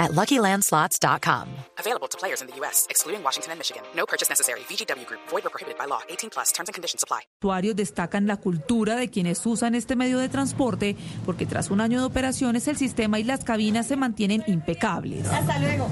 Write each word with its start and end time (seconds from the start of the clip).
at 0.00 0.10
LuckyLandSlots.com. 0.12 1.46
Available 1.78 2.08
to 2.08 2.18
players 2.18 2.40
in 2.40 2.48
the 2.48 2.56
U.S., 2.60 2.86
excluding 2.90 3.22
Washington 3.22 3.52
and 3.52 3.58
Michigan. 3.60 3.82
No 3.94 4.06
purchase 4.06 4.28
necessary. 4.28 4.60
VGW 4.68 5.06
Group. 5.06 5.20
Void 5.28 5.46
or 5.46 5.50
prohibited 5.50 5.78
by 5.78 5.86
law. 5.86 6.00
18 6.08 6.30
plus. 6.30 6.50
Terms 6.52 6.68
and 6.68 6.74
conditions 6.74 7.04
apply. 7.04 7.20
Usuarios 7.42 7.76
destacan 7.76 8.26
la 8.26 8.38
cultura 8.38 8.96
de 8.96 9.08
quienes 9.08 9.44
usan 9.46 9.74
este 9.74 9.94
medio 9.94 10.18
de 10.18 10.28
transporte 10.28 10.96
porque 11.24 11.46
tras 11.46 11.70
un 11.70 11.80
año 11.80 12.00
de 12.00 12.06
operaciones 12.06 12.66
el 12.66 12.76
sistema 12.76 13.20
y 13.20 13.24
las 13.24 13.44
cabinas 13.44 13.86
se 13.86 13.96
mantienen 13.96 14.42
impecables. 14.46 15.26
Hasta 15.28 15.58
luego. 15.58 15.88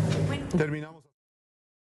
Terminamos. 0.56 1.07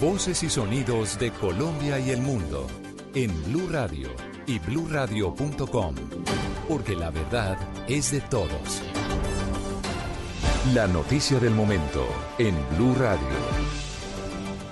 Voces 0.00 0.42
y 0.42 0.48
sonidos 0.48 1.18
de 1.18 1.30
Colombia 1.30 1.98
y 1.98 2.08
el 2.08 2.22
mundo 2.22 2.66
en 3.14 3.30
Blue 3.44 3.68
Radio 3.68 4.08
y 4.46 4.58
bluradio.com, 4.58 5.94
porque 6.66 6.96
la 6.96 7.10
verdad 7.10 7.58
es 7.86 8.10
de 8.10 8.22
todos. 8.22 8.80
La 10.72 10.86
noticia 10.86 11.38
del 11.38 11.50
momento 11.50 12.06
en 12.38 12.56
Blue 12.78 12.94
Radio. 12.94 13.28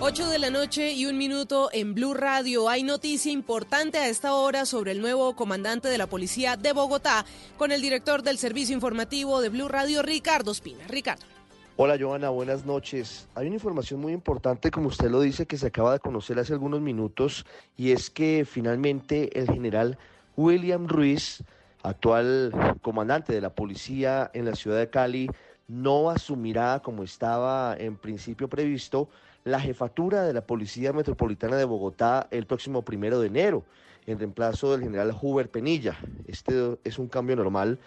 8 0.00 0.30
de 0.30 0.38
la 0.38 0.48
noche 0.48 0.92
y 0.92 1.04
un 1.04 1.18
minuto 1.18 1.68
en 1.74 1.92
Blue 1.94 2.14
Radio. 2.14 2.70
Hay 2.70 2.82
noticia 2.82 3.30
importante 3.30 3.98
a 3.98 4.08
esta 4.08 4.32
hora 4.32 4.64
sobre 4.64 4.92
el 4.92 5.02
nuevo 5.02 5.36
comandante 5.36 5.88
de 5.88 5.98
la 5.98 6.06
policía 6.06 6.56
de 6.56 6.72
Bogotá 6.72 7.26
con 7.58 7.70
el 7.70 7.82
director 7.82 8.22
del 8.22 8.38
servicio 8.38 8.74
informativo 8.74 9.42
de 9.42 9.50
Blue 9.50 9.68
Radio, 9.68 10.00
Ricardo 10.00 10.52
Espina. 10.52 10.86
Ricardo. 10.86 11.37
Hola 11.80 11.96
Joana, 11.96 12.30
buenas 12.30 12.66
noches. 12.66 13.28
Hay 13.36 13.46
una 13.46 13.54
información 13.54 14.00
muy 14.00 14.12
importante, 14.12 14.72
como 14.72 14.88
usted 14.88 15.12
lo 15.12 15.20
dice, 15.20 15.46
que 15.46 15.56
se 15.56 15.68
acaba 15.68 15.92
de 15.92 16.00
conocer 16.00 16.36
hace 16.40 16.52
algunos 16.52 16.80
minutos, 16.80 17.46
y 17.76 17.92
es 17.92 18.10
que 18.10 18.44
finalmente 18.44 19.38
el 19.38 19.46
general 19.46 19.96
William 20.36 20.88
Ruiz, 20.88 21.44
actual 21.84 22.52
comandante 22.82 23.32
de 23.32 23.40
la 23.40 23.54
policía 23.54 24.28
en 24.34 24.46
la 24.46 24.56
ciudad 24.56 24.76
de 24.76 24.90
Cali, 24.90 25.30
no 25.68 26.10
asumirá, 26.10 26.80
como 26.82 27.04
estaba 27.04 27.76
en 27.78 27.96
principio 27.96 28.48
previsto, 28.48 29.08
la 29.44 29.60
jefatura 29.60 30.24
de 30.24 30.32
la 30.32 30.44
Policía 30.44 30.92
Metropolitana 30.92 31.54
de 31.54 31.64
Bogotá 31.64 32.26
el 32.32 32.44
próximo 32.44 32.82
primero 32.82 33.20
de 33.20 33.28
enero, 33.28 33.62
en 34.04 34.18
reemplazo 34.18 34.72
del 34.72 34.80
general 34.80 35.16
Huber 35.22 35.48
Penilla. 35.48 35.96
Este 36.26 36.76
es 36.82 36.98
un 36.98 37.06
cambio 37.06 37.36
normal 37.36 37.78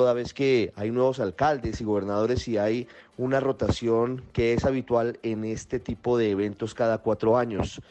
toda 0.00 0.14
vez 0.14 0.32
que 0.32 0.72
hay 0.76 0.90
nuevos 0.90 1.20
alcaldes 1.20 1.78
y 1.82 1.84
gobernadores 1.84 2.48
y 2.48 2.56
hay 2.56 2.88
una 3.18 3.38
rotación 3.38 4.22
que 4.32 4.54
es 4.54 4.64
habitual 4.64 5.18
en 5.22 5.44
este 5.44 5.78
tipo 5.78 6.16
de 6.16 6.30
eventos 6.30 6.72
cada 6.72 6.96
cuatro 6.96 7.36
años. 7.36 7.82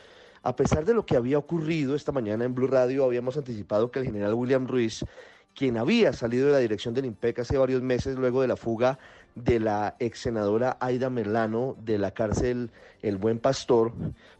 A 0.42 0.56
pesar 0.56 0.86
de 0.86 0.96
lo 0.96 1.06
que 1.06 1.16
había 1.16 1.38
ocurrido 1.38 1.94
esta 1.94 2.12
mañana 2.12 2.46
en 2.46 2.56
Blue 2.56 2.66
Radio, 2.66 3.06
habíamos 3.06 3.38
anticipado 3.38 3.92
que 3.92 4.00
el 4.00 4.06
general 4.06 4.34
William 4.34 4.66
Ruiz, 4.66 5.06
quien 5.54 5.78
había 5.78 6.12
salido 6.12 6.48
de 6.48 6.54
la 6.54 6.58
dirección 6.58 6.96
del 6.96 7.06
IMPEC 7.06 7.38
hace 7.38 7.60
varios 7.60 7.84
meses 7.84 8.16
luego 8.18 8.42
de 8.42 8.48
la 8.48 8.58
fuga 8.58 8.98
de 9.36 9.60
la 9.60 9.96
ex 10.00 10.18
senadora 10.18 10.78
Aida 10.80 11.12
Merlano 11.12 11.76
de 11.80 12.00
la 12.00 12.10
cárcel 12.10 12.72
El 13.04 13.18
Buen 13.18 13.38
Pastor, 13.38 13.94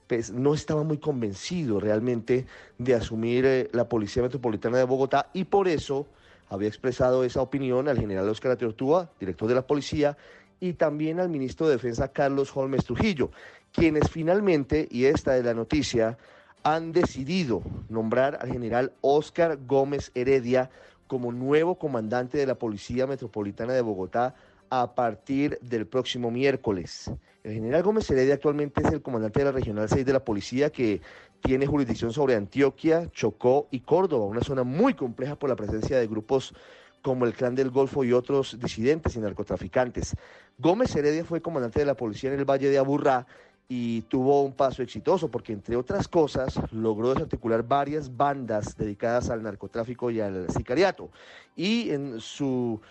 pues 0.08 0.32
no 0.32 0.56
estaba 0.56 0.82
muy 0.82 0.98
convencido 0.98 1.80
realmente 1.80 2.48
de 2.80 2.96
asumir 2.96 3.46
eh, 3.46 3.70
la 3.74 3.88
Policía 3.88 4.24
Metropolitana 4.24 4.80
de 4.80 4.86
Bogotá 4.86 5.30
y 5.34 5.44
por 5.44 5.68
eso 5.68 6.08
había 6.50 6.68
expresado 6.68 7.24
esa 7.24 7.42
opinión 7.42 7.88
al 7.88 7.98
general 8.00 8.28
Oscar 8.28 8.52
Ateortúa, 8.52 9.10
director 9.20 9.48
de 9.48 9.56
la 9.56 9.68
policía, 9.68 10.18
y 10.60 10.74
también 10.74 11.20
al 11.20 11.30
ministro 11.30 11.68
de 11.68 11.74
Defensa 11.74 12.10
Carlos 12.10 12.52
Holmes 12.56 12.84
Trujillo, 12.84 13.32
quienes 13.72 14.10
finalmente, 14.10 14.88
y 14.92 15.06
esta 15.06 15.38
es 15.38 15.46
la 15.46 15.54
noticia, 15.54 16.18
han 16.64 16.92
decidido 16.92 17.62
nombrar 17.88 18.40
al 18.42 18.52
general 18.52 18.92
Oscar 19.02 19.58
Gómez 19.66 20.12
Heredia 20.16 20.70
como 21.08 21.32
nuevo 21.32 21.76
comandante 21.76 22.38
de 22.38 22.46
la 22.46 22.56
Policía 22.56 23.08
Metropolitana 23.08 23.74
de 23.74 23.82
Bogotá 23.82 24.36
a 24.70 24.94
partir 24.96 25.58
del 25.62 25.88
próximo 25.88 26.32
miércoles. 26.32 27.12
El 27.44 27.54
general 27.54 27.84
Gómez 27.84 28.10
Heredia 28.10 28.36
actualmente 28.36 28.82
es 28.82 28.92
el 28.92 29.02
comandante 29.02 29.40
de 29.40 29.46
la 29.46 29.52
Regional 29.52 29.90
6 29.90 30.06
de 30.06 30.14
la 30.14 30.24
Policía 30.24 30.70
que 30.70 31.02
tiene 31.42 31.66
jurisdicción 31.66 32.12
sobre 32.12 32.36
Antioquia, 32.36 33.10
Chocó 33.12 33.68
y 33.72 33.80
Córdoba, 33.80 34.26
una 34.26 34.42
zona 34.42 34.64
muy 34.64 34.94
compleja 34.94 35.36
por 35.36 35.50
la 35.50 35.56
presencia 35.56 35.98
de 35.98 36.08
grupos 36.08 36.54
como 37.02 37.26
el 37.26 37.34
Clan 37.34 37.56
del 37.56 37.70
Golfo 37.70 38.04
y 38.04 38.12
otros 38.12 38.60
disidentes 38.60 39.16
y 39.16 39.20
narcotraficantes. 39.20 40.16
Gómez 40.58 40.94
Heredia 40.96 41.24
fue 41.24 41.42
comandante 41.42 41.80
de 41.80 41.86
la 41.86 41.96
policía 41.96 42.34
en 42.34 42.40
el 42.40 42.46
Valle 42.46 42.70
de 42.70 42.78
Aburrá 42.78 43.26
y 43.70 44.02
tuvo 44.02 44.44
un 44.44 44.54
paso 44.54 44.82
exitoso 44.82 45.30
porque, 45.30 45.54
entre 45.54 45.76
otras 45.76 46.08
cosas, 46.08 46.60
logró 46.72 47.14
desarticular 47.14 47.64
varias 47.64 48.18
bandas 48.18 48.76
dedicadas 48.76 49.30
al 49.30 49.44
narcotráfico 49.44 50.10
y 50.10 50.20
al 50.20 50.50
sicariato. 50.50 51.10
Y 51.56 51.92
en 51.92 52.20
su 52.20 52.82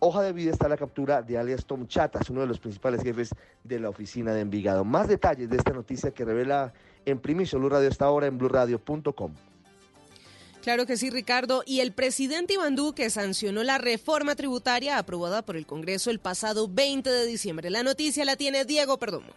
hoja 0.00 0.22
de 0.22 0.32
vida 0.32 0.50
está 0.50 0.68
la 0.68 0.76
captura 0.76 1.22
de 1.22 1.38
alias 1.38 1.64
Tom 1.64 1.86
Chatas, 1.86 2.28
uno 2.30 2.40
de 2.40 2.46
los 2.46 2.58
principales 2.58 3.02
jefes 3.02 3.30
de 3.62 3.78
la 3.78 3.88
oficina 3.88 4.34
de 4.34 4.40
Envigado. 4.40 4.84
Más 4.84 5.08
detalles 5.08 5.48
de 5.48 5.56
esta 5.56 5.72
noticia 5.72 6.10
que 6.10 6.24
revela 6.24 6.72
en 7.06 7.20
primicia 7.20 7.58
Blue 7.58 7.68
Radio 7.68 7.88
hasta 7.88 8.06
ahora 8.06 8.26
en 8.26 8.36
blurradio.com. 8.36 9.32
Claro 10.62 10.84
que 10.84 10.96
sí, 10.96 11.08
Ricardo. 11.08 11.62
Y 11.64 11.80
el 11.80 11.92
presidente 11.92 12.54
Iván 12.54 12.76
Duque 12.76 13.08
sancionó 13.08 13.62
la 13.62 13.78
reforma 13.78 14.34
tributaria 14.34 14.98
aprobada 14.98 15.42
por 15.42 15.56
el 15.56 15.66
Congreso 15.66 16.10
el 16.10 16.18
pasado 16.18 16.68
20 16.68 17.08
de 17.08 17.26
diciembre. 17.26 17.70
La 17.70 17.82
noticia 17.82 18.24
la 18.24 18.36
tiene 18.36 18.64
Diego 18.64 18.98
Perdomo. 18.98 19.32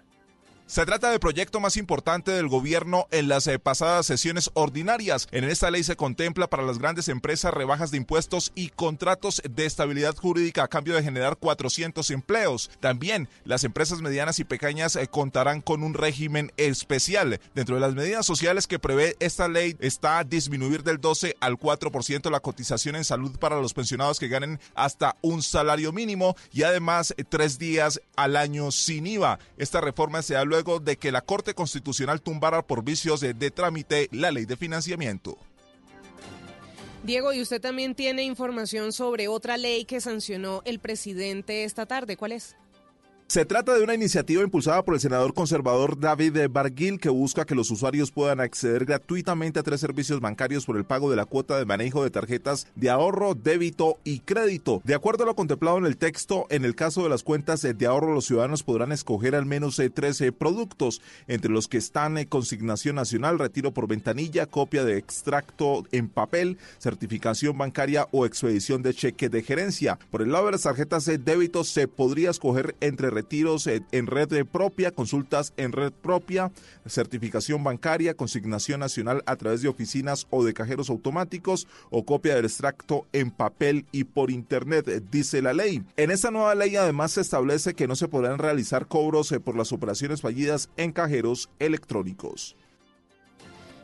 Se 0.66 0.86
trata 0.86 1.12
del 1.12 1.20
proyecto 1.20 1.60
más 1.60 1.76
importante 1.76 2.32
del 2.32 2.48
gobierno 2.48 3.08
en 3.12 3.28
las 3.28 3.48
eh, 3.48 3.60
pasadas 3.60 4.06
sesiones 4.06 4.50
ordinarias. 4.54 5.28
En 5.32 5.44
esta 5.44 5.70
ley 5.70 5.84
se 5.84 5.98
contempla 5.98 6.48
para 6.48 6.64
las 6.64 6.80
grandes 6.80 7.10
empresas 7.10 7.54
rebajas 7.54 7.92
de 7.92 7.98
impuestos 7.98 8.54
y 8.56 8.70
contratos 8.70 9.42
de 9.48 9.66
estabilidad 9.66 10.16
jurídica 10.16 10.64
a 10.64 10.70
cambio 10.70 10.96
de 10.96 11.04
generar 11.04 11.36
400 11.36 12.10
empleos. 12.12 12.72
También 12.80 13.28
las 13.44 13.66
empresas 13.66 14.02
medianas 14.02 14.40
y 14.40 14.46
pequeñas 14.46 14.96
eh, 14.96 15.08
contarán 15.08 15.60
con 15.60 15.84
un 15.84 15.94
régimen 15.94 16.54
especial. 16.56 17.42
Dentro 17.54 17.76
de 17.76 17.82
las 17.82 17.94
medidas 17.94 18.26
sociales 18.26 18.66
que 18.66 18.80
prevé 18.80 19.18
esta 19.20 19.50
ley 19.50 19.76
está 19.80 20.24
disminuir 20.24 20.84
del 20.84 21.02
12 21.02 21.36
al 21.42 21.60
4% 21.60 22.32
la 22.32 22.40
cotización 22.40 22.96
en 22.96 23.04
salud 23.04 23.38
para 23.38 23.60
los 23.60 23.74
pensionados 23.74 24.18
que 24.18 24.30
ganen 24.30 24.62
hasta 24.76 25.18
un 25.22 25.44
salario 25.44 25.92
mínimo 25.92 26.38
y 26.54 26.64
además 26.64 27.14
eh, 27.18 27.26
tres 27.28 27.60
días 27.60 28.02
al 28.16 28.38
año 28.38 28.72
sin 28.72 29.06
IVA. 29.06 29.40
Esta 29.58 29.82
reforma 29.82 30.22
se 30.22 30.36
da 30.36 30.53
luego 30.54 30.80
de 30.80 30.98
que 30.98 31.12
la 31.12 31.22
Corte 31.22 31.56
Constitucional 31.56 32.22
tumbara 32.22 32.62
por 32.62 32.84
vicios 32.84 33.22
de, 33.22 33.34
trámite 33.50 34.08
la 34.12 34.32
ley 34.32 34.46
de 34.46 34.56
financiamiento. 34.56 35.40
Diego, 37.02 37.34
y 37.34 37.42
usted 37.42 37.60
también 37.60 37.96
tiene 37.96 38.22
información 38.22 38.94
sobre 38.94 39.28
otra 39.28 39.58
ley 39.58 39.86
que 39.86 40.00
sancionó 40.00 40.62
el 40.66 40.78
presidente 40.78 41.64
esta 41.64 41.88
tarde. 41.88 42.18
¿Cuál 42.18 42.34
es? 42.34 42.56
Se 43.34 43.46
trata 43.46 43.74
de 43.74 43.84
una 43.84 43.96
iniciativa 43.96 44.44
impulsada 44.44 44.86
por 44.86 44.94
el 44.94 45.00
senador 45.00 45.34
conservador 45.34 46.00
David 46.00 46.38
Barguil 46.52 47.00
que 47.00 47.10
busca 47.10 47.46
que 47.46 47.56
los 47.56 47.72
usuarios 47.72 48.12
puedan 48.12 48.40
acceder 48.40 48.86
gratuitamente 48.86 49.60
a 49.60 49.64
tres 49.64 49.80
servicios 49.80 50.22
bancarios 50.22 50.68
por 50.68 50.78
el 50.78 50.86
pago 50.86 51.10
de 51.10 51.16
la 51.16 51.26
cuota 51.26 51.58
de 51.58 51.66
manejo 51.66 52.04
de 52.04 52.12
tarjetas 52.12 52.68
de 52.76 52.92
ahorro, 52.92 53.34
débito 53.34 53.98
y 54.04 54.20
crédito. 54.20 54.84
De 54.84 54.94
acuerdo 54.94 55.24
a 55.24 55.26
lo 55.26 55.36
contemplado 55.36 55.80
en 55.80 55.88
el 55.88 55.98
texto, 55.98 56.46
en 56.52 56.64
el 56.64 56.76
caso 56.76 57.02
de 57.02 57.10
las 57.10 57.24
cuentas 57.24 57.64
de 57.64 57.86
ahorro, 57.88 58.14
los 58.14 58.26
ciudadanos 58.28 58.62
podrán 58.62 58.92
escoger 58.92 59.34
al 59.34 59.48
menos 59.48 59.78
13 59.78 60.32
productos, 60.32 61.02
entre 61.28 61.50
los 61.50 61.68
que 61.68 61.80
están 61.80 62.20
eh, 62.20 62.28
consignación 62.28 62.98
nacional, 62.98 63.40
retiro 63.40 63.72
por 63.72 63.88
ventanilla, 63.88 64.46
copia 64.46 64.84
de 64.86 65.00
extracto 65.00 65.88
en 65.92 66.08
papel, 66.08 66.60
certificación 66.78 67.58
bancaria 67.58 68.08
o 68.12 68.28
expedición 68.28 68.84
de 68.84 68.94
cheque 68.94 69.30
de 69.30 69.42
gerencia. 69.42 69.98
Por 70.12 70.22
el 70.22 70.32
lado 70.32 70.46
de 70.46 70.52
las 70.52 70.62
tarjetas 70.62 71.06
de 71.06 71.18
débito 71.18 71.64
se 71.64 71.88
podría 71.88 72.30
escoger 72.30 72.76
entre 72.80 73.10
retiros 73.24 73.68
en 73.68 74.08
red 74.08 74.46
propia, 74.46 74.92
consultas 74.92 75.54
en 75.58 75.72
red 75.72 75.94
propia, 75.94 76.52
certificación 76.86 77.64
bancaria, 77.64 78.16
consignación 78.16 78.82
nacional 78.82 79.24
a 79.26 79.36
través 79.38 79.62
de 79.62 79.70
oficinas 79.70 80.28
o 80.30 80.44
de 80.44 80.54
cajeros 80.54 80.90
automáticos 80.90 81.68
o 81.90 82.04
copia 82.04 82.36
del 82.36 82.46
extracto 82.46 83.08
en 83.14 83.32
papel 83.32 83.86
y 83.92 84.04
por 84.04 84.30
internet, 84.30 84.86
dice 85.10 85.42
la 85.42 85.54
ley. 85.54 85.84
En 85.96 86.12
esta 86.12 86.32
nueva 86.32 86.54
ley 86.54 86.76
además 86.76 87.14
se 87.14 87.22
establece 87.22 87.74
que 87.74 87.88
no 87.88 87.96
se 87.96 88.08
podrán 88.08 88.40
realizar 88.40 88.88
cobros 88.88 89.32
eh, 89.32 89.40
por 89.40 89.56
las 89.56 89.72
operaciones 89.72 90.22
fallidas 90.22 90.70
en 90.76 90.92
cajeros 90.92 91.50
electrónicos. 91.60 92.58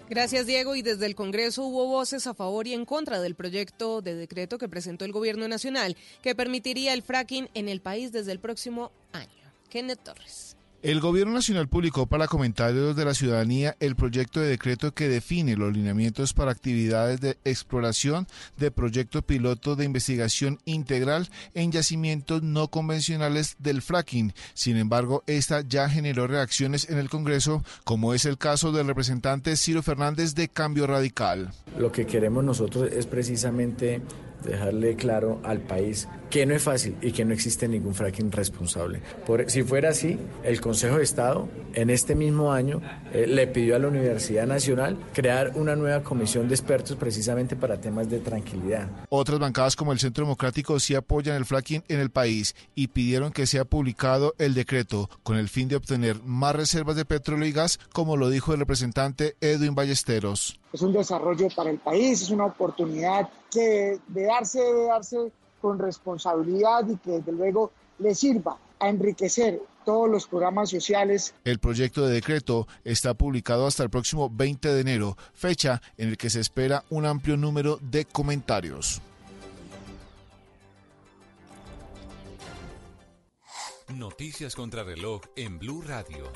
Gracias, 0.10 0.48
Diego. 0.48 0.76
Y 0.76 0.82
desde 0.82 1.06
el 1.06 1.14
Congreso 1.14 1.64
hubo 1.66 1.86
voces 1.86 2.26
a 2.26 2.34
favor 2.34 2.66
y 2.66 2.74
en 2.74 2.84
contra 2.84 3.22
del 3.22 3.36
proyecto 3.36 4.02
de 4.02 4.16
decreto 4.16 4.58
que 4.58 4.68
presentó 4.68 5.06
el 5.06 5.12
Gobierno 5.12 5.48
Nacional 5.48 5.96
que 6.24 6.34
permitiría 6.34 6.94
el 6.94 7.04
fracking 7.04 7.48
en 7.54 7.70
el 7.70 7.80
país 7.80 8.12
desde 8.12 8.32
el 8.32 8.40
próximo. 8.40 8.92
Kenneth 9.70 10.04
Torres. 10.04 10.58
El 10.82 11.02
Gobierno 11.02 11.34
Nacional 11.34 11.68
publicó 11.68 12.06
para 12.06 12.30
comentarios 12.30 12.96
de 12.96 13.04
la 13.04 13.14
ciudadanía 13.14 13.76
el 13.82 13.98
proyecto 13.98 14.40
de 14.40 14.48
decreto 14.48 14.94
que 14.94 15.10
define 15.10 15.58
los 15.58 15.74
lineamientos 15.74 16.34
para 16.34 16.52
actividades 16.52 17.20
de 17.20 17.38
exploración 17.44 18.28
de 18.56 18.72
proyecto 18.72 19.22
piloto 19.22 19.76
de 19.76 19.84
investigación 19.84 20.58
integral 20.64 21.28
en 21.54 21.74
yacimientos 21.74 22.44
no 22.44 22.70
convencionales 22.70 23.58
del 23.60 23.82
fracking. 23.82 24.34
Sin 24.54 24.78
embargo, 24.78 25.22
esta 25.28 25.60
ya 25.68 25.90
generó 25.90 26.28
reacciones 26.28 26.90
en 26.90 26.98
el 26.98 27.10
Congreso, 27.10 27.62
como 27.84 28.14
es 28.14 28.24
el 28.24 28.38
caso 28.38 28.72
del 28.72 28.88
representante 28.88 29.58
Ciro 29.58 29.84
Fernández 29.84 30.34
de 30.34 30.48
Cambio 30.48 30.88
Radical. 30.88 31.52
Lo 31.78 31.92
que 31.92 32.06
queremos 32.06 32.46
nosotros 32.46 32.90
es 32.90 33.06
precisamente 33.06 34.02
dejarle 34.44 34.96
claro 34.96 35.40
al 35.44 35.60
país 35.60 36.08
que 36.30 36.46
no 36.46 36.54
es 36.54 36.62
fácil 36.62 36.96
y 37.02 37.12
que 37.12 37.26
no 37.26 37.34
existe 37.34 37.68
ningún 37.68 37.96
fracking 37.96 38.32
responsable. 38.32 39.02
Por, 39.26 39.50
si 39.50 39.64
fuera 39.64 39.90
así, 39.90 40.20
el 40.44 40.62
Consejo 40.62 40.98
de 40.98 41.04
Estado 41.04 41.50
en 41.74 41.90
este 41.90 42.16
mismo 42.16 42.54
año 42.54 42.82
eh, 43.14 43.26
le 43.28 43.48
pidió 43.48 43.76
a 43.76 43.80
la 43.80 43.88
Universidad 43.88 44.46
Nacional 44.46 44.98
crear 45.14 45.54
una 45.56 45.76
nueva 45.76 46.04
comisión 46.04 46.48
de 46.48 46.56
expertos 46.56 46.98
precisamente 46.98 47.56
para 47.56 47.82
temas 47.82 48.10
de 48.10 48.20
tranquilidad. 48.20 48.90
Otras 49.10 49.40
bancadas 49.40 49.76
como 49.76 49.92
el 49.92 50.00
Centro 50.00 50.24
Democrático 50.24 50.80
sí 50.80 50.96
apoyan 50.96 51.36
el 51.36 51.46
fracking 51.46 51.84
en 51.88 52.00
el 52.00 52.12
país 52.12 52.56
y 52.76 52.90
pidieron 52.90 53.32
que 53.32 53.48
sea 53.48 53.66
publicado 53.66 54.36
el 54.38 54.54
decreto 54.54 55.10
con 55.24 55.38
el 55.38 55.50
fin 55.50 55.68
de 55.68 55.78
obtener 55.78 56.22
más 56.24 56.56
reservas 56.56 56.96
de 56.96 57.06
petróleo 57.06 57.48
y 57.48 57.52
gas, 57.52 57.80
como 57.92 58.18
lo 58.18 58.30
dijo 58.30 58.54
el 58.54 58.60
representante 58.60 59.36
Edwin 59.42 59.76
Ballesteros. 59.76 60.59
Es 60.72 60.82
un 60.82 60.94
desarrollo 60.94 61.48
para 61.56 61.72
el 61.72 61.80
país, 61.80 62.22
es 62.22 62.30
una 62.30 62.46
oportunidad 62.46 63.30
que 63.52 64.00
de 64.08 64.24
darse, 64.24 64.60
debe 64.60 64.86
darse 64.86 65.32
con 65.62 65.80
responsabilidad 65.80 66.88
y 66.88 66.98
que 66.98 67.12
desde 67.12 67.32
luego 67.32 67.72
le 67.98 68.14
sirva 68.16 68.58
a 68.80 68.90
enriquecer 68.90 69.62
todos 69.86 70.10
los 70.10 70.28
programas 70.28 70.70
sociales. 70.70 71.34
El 71.44 71.60
proyecto 71.60 72.06
de 72.06 72.14
decreto 72.14 72.68
está 72.84 73.14
publicado 73.14 73.66
hasta 73.66 73.84
el 73.84 73.90
próximo 73.90 74.30
20 74.30 74.70
de 74.70 74.82
enero, 74.82 75.18
fecha 75.34 75.82
en 75.98 76.12
la 76.12 76.16
que 76.16 76.30
se 76.30 76.40
espera 76.40 76.84
un 76.90 77.06
amplio 77.06 77.38
número 77.38 77.80
de 77.82 78.06
comentarios. 78.06 79.02
Noticias 83.96 84.56
contra 84.56 84.84
reloj 84.84 85.22
en 85.36 85.58
Blue 85.58 85.82
Radio. 85.82 86.32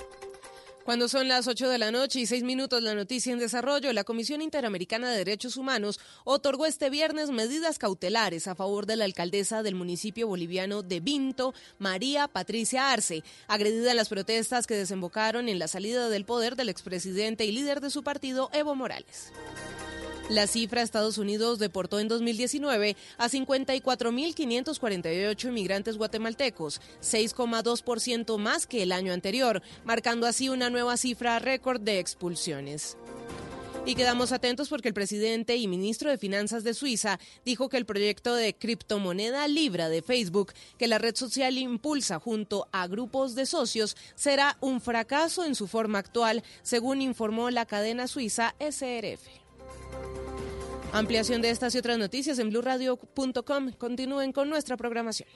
Cuando 0.83 1.07
son 1.07 1.29
las 1.29 1.47
8 1.47 1.69
de 1.69 1.77
la 1.77 1.91
noche 1.91 2.19
y 2.19 2.25
6 2.25 2.43
minutos 2.43 2.83
la 2.83 2.93
noticia 2.93 3.31
en 3.31 3.39
desarrollo, 3.39 3.93
la 3.93 4.03
Comisión 4.03 4.41
Interamericana 4.41 5.09
de 5.09 5.17
Derechos 5.17 5.55
Humanos 5.55 5.97
otorgó 6.25 6.65
este 6.65 6.89
viernes 6.89 7.29
medidas 7.29 7.79
cautelares 7.79 8.47
a 8.47 8.55
favor 8.55 8.85
de 8.85 8.97
la 8.97 9.05
alcaldesa 9.05 9.63
del 9.63 9.75
municipio 9.75 10.27
boliviano 10.27 10.83
de 10.83 10.99
Vinto, 10.99 11.53
María 11.79 12.27
Patricia 12.27 12.91
Arce, 12.91 13.23
agredida 13.47 13.91
en 13.91 13.97
las 13.97 14.09
protestas 14.09 14.67
que 14.67 14.75
desembocaron 14.75 15.47
en 15.47 15.57
la 15.57 15.69
salida 15.69 16.09
del 16.09 16.25
poder 16.25 16.57
del 16.57 16.67
expresidente 16.67 17.45
y 17.45 17.53
líder 17.53 17.79
de 17.79 17.89
su 17.89 18.03
partido, 18.03 18.49
Evo 18.51 18.75
Morales. 18.75 19.31
La 20.29 20.47
cifra 20.47 20.81
Estados 20.81 21.17
Unidos 21.17 21.59
deportó 21.59 21.99
en 21.99 22.07
2019 22.07 22.95
a 23.17 23.27
54.548 23.27 25.49
inmigrantes 25.49 25.97
guatemaltecos, 25.97 26.79
6,2% 27.01 28.37
más 28.37 28.65
que 28.65 28.83
el 28.83 28.93
año 28.93 29.11
anterior, 29.11 29.61
marcando 29.83 30.25
así 30.25 30.47
una 30.47 30.69
nueva 30.69 30.95
cifra 30.95 31.39
récord 31.39 31.81
de 31.81 31.99
expulsiones. 31.99 32.95
Y 33.85 33.95
quedamos 33.95 34.31
atentos 34.31 34.69
porque 34.69 34.87
el 34.87 34.93
presidente 34.93 35.57
y 35.57 35.67
ministro 35.67 36.09
de 36.09 36.17
Finanzas 36.17 36.63
de 36.63 36.73
Suiza 36.73 37.19
dijo 37.43 37.67
que 37.67 37.75
el 37.75 37.85
proyecto 37.85 38.33
de 38.33 38.55
criptomoneda 38.55 39.45
Libra 39.49 39.89
de 39.89 40.01
Facebook, 40.01 40.53
que 40.77 40.87
la 40.87 40.99
red 40.99 41.17
social 41.17 41.57
impulsa 41.57 42.17
junto 42.17 42.69
a 42.71 42.87
grupos 42.87 43.35
de 43.35 43.45
socios, 43.45 43.97
será 44.15 44.55
un 44.61 44.79
fracaso 44.79 45.43
en 45.43 45.53
su 45.53 45.67
forma 45.67 45.99
actual, 45.99 46.43
según 46.61 47.01
informó 47.01 47.49
la 47.49 47.65
cadena 47.65 48.07
suiza 48.07 48.55
SRF. 48.61 49.42
Ampliación 50.91 51.41
de 51.41 51.49
estas 51.49 51.73
y 51.73 51.79
otras 51.79 51.97
noticias 51.97 52.37
en 52.37 52.49
blurradio.com. 52.49 53.71
Continúen 53.77 54.31
con 54.31 54.49
nuestra 54.49 54.77
programación. 54.77 55.27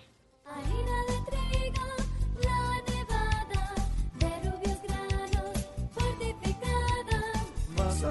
Más 7.75 8.03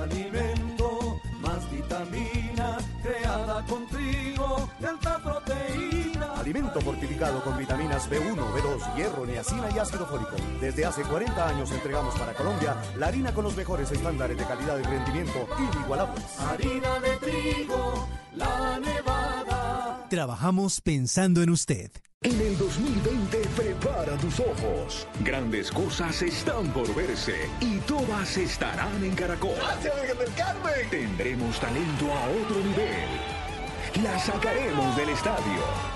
Alimento 6.47 6.81
fortificado 6.81 7.43
con 7.43 7.59
vitaminas 7.59 8.09
B1, 8.09 8.37
B2, 8.37 8.95
hierro, 8.95 9.27
niacina 9.27 9.69
y 9.75 9.81
ácido 9.81 10.07
fólico. 10.07 10.37
Desde 10.61 10.85
hace 10.85 11.03
40 11.03 11.49
años 11.49 11.73
entregamos 11.73 12.15
para 12.15 12.35
Colombia 12.35 12.77
la 12.97 13.09
harina 13.09 13.35
con 13.35 13.43
los 13.43 13.57
mejores 13.57 13.91
estándares 13.91 14.39
de 14.39 14.45
calidad 14.45 14.79
y 14.79 14.83
rendimiento 14.85 15.49
inigualables. 15.59 16.39
Harina 16.39 17.01
de 17.01 17.17
trigo, 17.17 18.09
la 18.37 18.79
nevada. 18.79 20.07
Trabajamos 20.09 20.81
pensando 20.81 21.43
en 21.43 21.51
usted. 21.51 21.91
En 22.23 22.41
el 22.41 22.57
2020 22.57 23.39
prepara 23.57 24.17
tus 24.17 24.39
ojos. 24.39 25.09
Grandes 25.25 25.73
cosas 25.73 26.23
están 26.23 26.73
por 26.73 26.95
verse 26.95 27.51
y 27.61 27.79
todas 27.79 28.37
estarán 28.37 29.03
en 29.03 29.17
Caracol. 29.17 29.51
del 29.83 30.35
Carmen! 30.37 30.91
Tendremos 30.91 31.59
talento 31.59 32.07
a 32.13 32.29
otro 32.29 32.59
nivel. 32.59 34.05
La 34.05 34.17
sacaremos 34.21 34.97
del 34.97 35.09
estadio. 35.09 35.96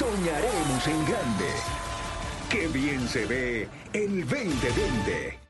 Soñaremos 0.00 0.86
en 0.86 1.04
grande. 1.04 1.52
Qué 2.48 2.68
bien 2.68 3.06
se 3.06 3.26
ve 3.26 3.68
el 3.92 4.26
2020. 4.26 5.49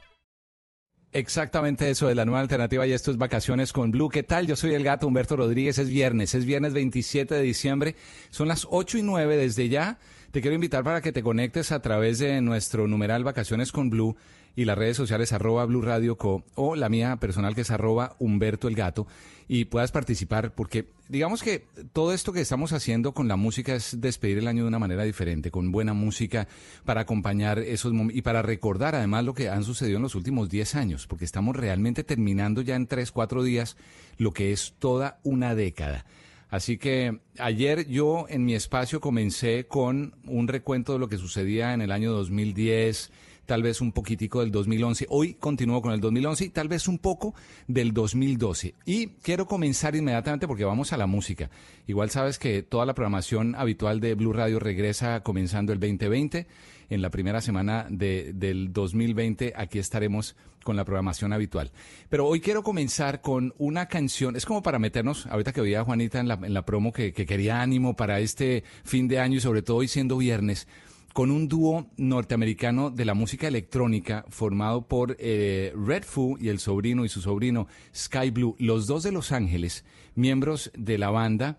Exactamente 1.13 1.89
eso 1.89 2.07
de 2.07 2.15
la 2.15 2.23
nueva 2.23 2.39
alternativa 2.39 2.87
y 2.87 2.93
esto 2.93 3.11
es 3.11 3.17
Vacaciones 3.17 3.73
con 3.73 3.91
Blue. 3.91 4.07
¿Qué 4.07 4.23
tal? 4.23 4.47
Yo 4.47 4.55
soy 4.55 4.75
el 4.75 4.83
gato 4.85 5.07
Humberto 5.07 5.35
Rodríguez. 5.35 5.77
Es 5.77 5.89
viernes, 5.89 6.33
es 6.35 6.45
viernes 6.45 6.71
27 6.71 7.35
de 7.35 7.41
diciembre. 7.41 7.95
Son 8.29 8.47
las 8.47 8.65
8 8.69 8.99
y 8.99 9.01
9 9.01 9.35
desde 9.35 9.67
ya. 9.67 9.99
Te 10.31 10.39
quiero 10.39 10.55
invitar 10.55 10.85
para 10.85 11.01
que 11.01 11.11
te 11.11 11.21
conectes 11.21 11.73
a 11.73 11.81
través 11.81 12.19
de 12.19 12.39
nuestro 12.39 12.87
numeral 12.87 13.25
Vacaciones 13.25 13.73
con 13.73 13.89
Blue 13.89 14.15
y 14.55 14.65
las 14.65 14.77
redes 14.77 14.97
sociales 14.97 15.33
arroba 15.33 15.65
Blue 15.65 15.81
Radio 15.81 16.17
Co 16.17 16.43
o 16.55 16.75
la 16.75 16.89
mía 16.89 17.17
personal 17.17 17.55
que 17.55 17.61
es 17.61 17.71
arroba 17.71 18.15
Humberto 18.19 18.67
el 18.67 18.75
Gato 18.75 19.07
y 19.47 19.65
puedas 19.65 19.91
participar 19.91 20.53
porque 20.53 20.87
digamos 21.09 21.43
que 21.43 21.65
todo 21.91 22.13
esto 22.13 22.31
que 22.31 22.41
estamos 22.41 22.71
haciendo 22.73 23.13
con 23.13 23.27
la 23.27 23.35
música 23.35 23.75
es 23.75 23.99
despedir 23.99 24.37
el 24.37 24.47
año 24.47 24.63
de 24.63 24.69
una 24.69 24.79
manera 24.79 25.03
diferente, 25.03 25.51
con 25.51 25.71
buena 25.71 25.93
música 25.93 26.47
para 26.85 27.01
acompañar 27.01 27.59
esos 27.59 27.91
momentos 27.91 28.17
y 28.17 28.21
para 28.21 28.41
recordar 28.41 28.95
además 28.95 29.25
lo 29.25 29.33
que 29.33 29.49
han 29.49 29.63
sucedido 29.63 29.97
en 29.97 30.03
los 30.03 30.15
últimos 30.15 30.49
10 30.49 30.75
años, 30.75 31.07
porque 31.07 31.25
estamos 31.25 31.55
realmente 31.55 32.03
terminando 32.03 32.61
ya 32.61 32.75
en 32.75 32.87
3, 32.87 33.11
4 33.11 33.43
días 33.43 33.75
lo 34.17 34.31
que 34.31 34.53
es 34.53 34.75
toda 34.79 35.19
una 35.23 35.53
década. 35.53 36.05
Así 36.49 36.77
que 36.77 37.19
ayer 37.39 37.87
yo 37.87 38.25
en 38.27 38.43
mi 38.43 38.55
espacio 38.55 38.99
comencé 38.99 39.67
con 39.67 40.15
un 40.25 40.49
recuento 40.49 40.93
de 40.93 40.99
lo 40.99 41.07
que 41.07 41.17
sucedía 41.17 41.73
en 41.73 41.81
el 41.81 41.93
año 41.93 42.11
2010, 42.11 43.11
tal 43.51 43.63
vez 43.63 43.81
un 43.81 43.91
poquitico 43.91 44.39
del 44.39 44.49
2011. 44.49 45.07
Hoy 45.09 45.33
continúo 45.33 45.81
con 45.81 45.91
el 45.91 45.99
2011 45.99 46.45
y 46.45 46.49
tal 46.51 46.69
vez 46.69 46.87
un 46.87 46.97
poco 46.97 47.35
del 47.67 47.91
2012. 47.93 48.75
Y 48.85 49.07
quiero 49.21 49.45
comenzar 49.45 49.93
inmediatamente 49.93 50.47
porque 50.47 50.63
vamos 50.63 50.93
a 50.93 50.97
la 50.97 51.05
música. 51.05 51.49
Igual 51.85 52.09
sabes 52.11 52.39
que 52.39 52.63
toda 52.63 52.85
la 52.85 52.93
programación 52.93 53.55
habitual 53.55 53.99
de 53.99 54.15
Blue 54.15 54.31
Radio 54.31 54.57
regresa 54.57 55.21
comenzando 55.21 55.73
el 55.73 55.81
2020. 55.81 56.47
En 56.89 57.01
la 57.01 57.09
primera 57.09 57.41
semana 57.41 57.87
de, 57.89 58.31
del 58.33 58.71
2020 58.71 59.51
aquí 59.57 59.79
estaremos 59.79 60.37
con 60.63 60.77
la 60.77 60.85
programación 60.85 61.33
habitual. 61.33 61.71
Pero 62.07 62.27
hoy 62.27 62.39
quiero 62.39 62.63
comenzar 62.63 63.19
con 63.19 63.53
una 63.57 63.87
canción, 63.87 64.37
es 64.37 64.45
como 64.45 64.63
para 64.63 64.79
meternos, 64.79 65.25
ahorita 65.25 65.51
que 65.51 65.59
oía 65.59 65.81
a 65.81 65.83
Juanita 65.83 66.21
en 66.21 66.29
la, 66.29 66.39
en 66.41 66.53
la 66.53 66.63
promo 66.63 66.93
que, 66.93 67.11
que 67.11 67.25
quería 67.25 67.61
ánimo 67.61 67.97
para 67.97 68.21
este 68.21 68.63
fin 68.85 69.09
de 69.09 69.19
año 69.19 69.35
y 69.35 69.41
sobre 69.41 69.61
todo 69.61 69.75
hoy 69.75 69.89
siendo 69.89 70.15
viernes 70.15 70.69
con 71.13 71.31
un 71.31 71.47
dúo 71.47 71.87
norteamericano 71.97 72.89
de 72.89 73.05
la 73.05 73.13
música 73.13 73.47
electrónica 73.47 74.25
formado 74.29 74.87
por 74.87 75.15
eh, 75.19 75.73
Red 75.75 76.03
Foo 76.03 76.37
y 76.39 76.49
el 76.49 76.59
sobrino 76.59 77.05
y 77.05 77.09
su 77.09 77.21
sobrino 77.21 77.67
Sky 77.93 78.29
Blue, 78.29 78.55
los 78.59 78.87
dos 78.87 79.03
de 79.03 79.11
Los 79.11 79.31
Ángeles, 79.31 79.83
miembros 80.15 80.71
de 80.77 80.97
la 80.97 81.09
banda, 81.09 81.57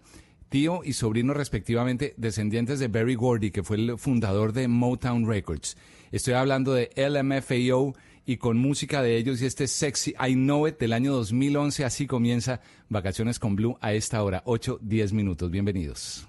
tío 0.48 0.82
y 0.84 0.92
sobrino 0.94 1.34
respectivamente, 1.34 2.14
descendientes 2.16 2.78
de 2.78 2.88
Barry 2.88 3.14
Gordy, 3.14 3.50
que 3.50 3.62
fue 3.62 3.76
el 3.76 3.98
fundador 3.98 4.52
de 4.52 4.68
Motown 4.68 5.26
Records. 5.26 5.76
Estoy 6.10 6.34
hablando 6.34 6.74
de 6.74 6.90
LMFAO 6.96 7.94
y 8.24 8.36
con 8.36 8.58
música 8.58 9.02
de 9.02 9.16
ellos 9.16 9.42
y 9.42 9.46
este 9.46 9.66
Sexy 9.66 10.14
I 10.20 10.34
Know 10.34 10.68
It 10.68 10.78
del 10.78 10.92
año 10.92 11.12
2011. 11.12 11.84
Así 11.84 12.06
comienza 12.06 12.60
Vacaciones 12.88 13.38
con 13.38 13.56
Blue 13.56 13.78
a 13.80 13.92
esta 13.94 14.22
hora, 14.22 14.42
8, 14.44 14.78
10 14.82 15.12
minutos. 15.12 15.50
Bienvenidos. 15.50 16.28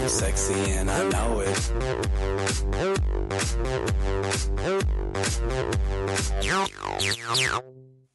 I'm 0.00 0.08
sexy 0.08 0.54
and 0.72 0.90
I 0.90 1.06
know 1.10 1.40
it. 1.40 1.72
Yeah, 6.42 6.66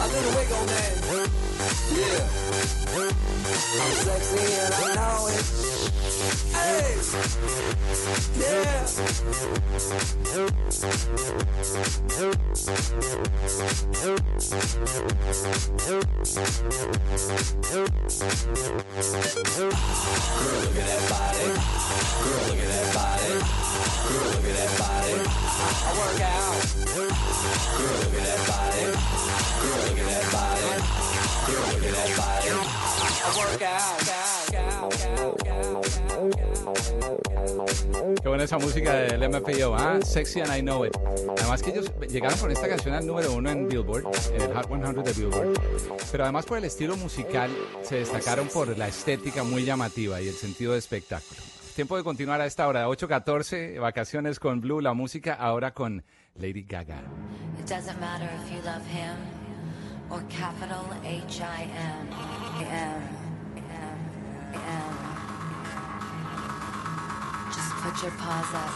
Do 0.00 0.16
the 0.16 0.36
wiggle, 0.36 0.64
man. 0.66 0.92
Yeah. 1.92 2.28
I'm 3.80 3.92
sexy 3.92 4.44
and 4.54 4.74
I 4.74 4.94
know 4.94 5.28
it. 5.28 5.69
Yeah. 6.20 6.26
Girl, 6.26 6.36
look 20.60 20.76
at 20.76 20.86
that 20.86 21.00
body. 21.08 21.48
Girl, 22.20 22.40
look 22.46 22.60
at 22.60 22.68
that 22.68 22.88
body. 22.92 23.32
Girl, 24.10 24.28
look 24.28 24.44
at 24.44 24.56
that 24.56 24.72
body. 24.76 25.14
I 25.80 25.96
work 25.96 26.20
out. 26.20 26.52
Girl, 26.92 27.08
look 27.96 28.14
at 28.14 28.24
that 28.28 28.40
body. 28.46 28.84
Girl, 29.62 29.80
look 29.88 29.98
at 29.98 30.04
that 30.04 30.26
body. 30.32 31.19
Qué 38.22 38.28
buena 38.28 38.44
esa 38.44 38.58
música 38.58 38.94
del 38.94 39.28
MFAO, 39.28 39.74
¿ah? 39.74 39.98
Sexy 40.02 40.40
and 40.40 40.56
I 40.56 40.60
Know 40.60 40.84
It. 40.84 40.96
Además 41.38 41.62
que 41.62 41.70
ellos 41.70 41.92
llegaron 42.08 42.38
con 42.38 42.50
esta 42.50 42.68
canción 42.68 42.94
al 42.94 43.06
número 43.06 43.32
uno 43.32 43.50
en 43.50 43.68
Billboard, 43.68 44.04
en 44.34 44.42
el 44.42 44.54
Hot 44.54 44.66
100 44.66 45.04
de 45.04 45.12
Billboard. 45.12 45.60
Pero 46.10 46.24
además 46.24 46.46
por 46.46 46.58
el 46.58 46.64
estilo 46.64 46.96
musical 46.96 47.50
se 47.82 47.96
destacaron 47.96 48.48
por 48.48 48.76
la 48.76 48.88
estética 48.88 49.42
muy 49.42 49.64
llamativa 49.64 50.20
y 50.20 50.28
el 50.28 50.34
sentido 50.34 50.72
de 50.72 50.78
espectáculo. 50.78 51.40
Tiempo 51.74 51.96
de 51.96 52.04
continuar 52.04 52.40
a 52.40 52.46
esta 52.46 52.68
hora, 52.68 52.88
8.14, 52.88 53.80
vacaciones 53.80 54.38
con 54.38 54.60
Blue, 54.60 54.80
la 54.80 54.92
música 54.92 55.34
ahora 55.34 55.72
con 55.72 56.04
Lady 56.34 56.64
Gaga. 56.64 57.02
It 57.58 57.66
doesn't 57.68 57.98
matter 58.00 58.28
if 58.42 58.50
you 58.50 58.62
love 58.62 58.84
him 58.86 59.39
or 60.10 60.20
capital 60.28 60.84
H 61.04 61.40
I 61.40 61.62
M 61.62 62.08
M 62.60 63.02
M 63.56 63.98
M. 64.54 64.94
Just 67.54 67.70
put 67.82 68.02
your 68.02 68.12
paws 68.18 68.52
up, 68.54 68.74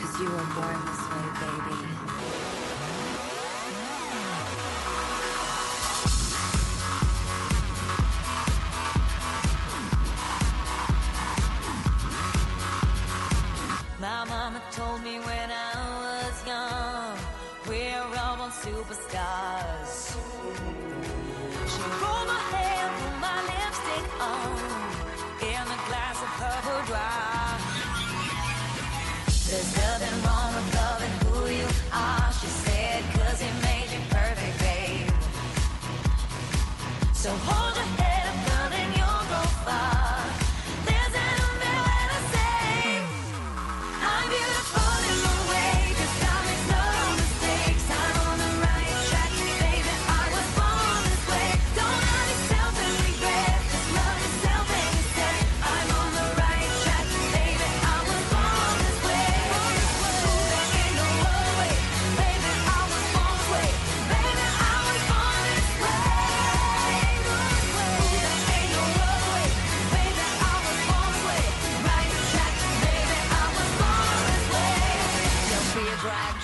cause 0.00 0.20
you 0.20 0.28
were 0.30 0.48
born 0.56 0.78
this 0.86 1.02
way, 1.10 1.26
baby. 1.40 1.99
So 37.20 37.28
hold 37.28 37.59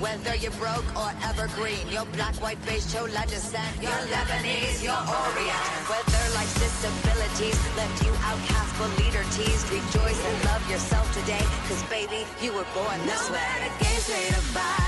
Whether 0.00 0.36
you're 0.36 0.52
broke 0.52 0.86
or 0.94 1.10
evergreen, 1.24 1.88
your 1.90 2.04
black, 2.14 2.34
white, 2.36 2.64
beige, 2.64 2.86
chola 2.92 3.26
descent, 3.26 3.82
your 3.82 3.90
Lebanese, 4.14 4.82
your 4.82 4.94
Orient. 4.94 5.66
Whether 5.90 6.22
life's 6.38 6.54
disabilities 6.54 7.58
left 7.76 8.06
you 8.06 8.12
outcast 8.22 8.78
but 8.78 8.90
leader 9.02 9.24
teased, 9.34 9.68
rejoice 9.70 10.24
and 10.24 10.44
love 10.44 10.62
yourself 10.70 11.12
today, 11.14 11.42
cause 11.66 11.82
baby, 11.90 12.24
you 12.40 12.52
were 12.52 12.66
born 12.74 12.98
this 13.06 13.28
no 13.28 13.34
way. 13.34 13.40
Matter 13.40 13.74
gay, 13.82 13.98
straight 13.98 14.38
or 14.38 14.54
bi. 14.54 14.87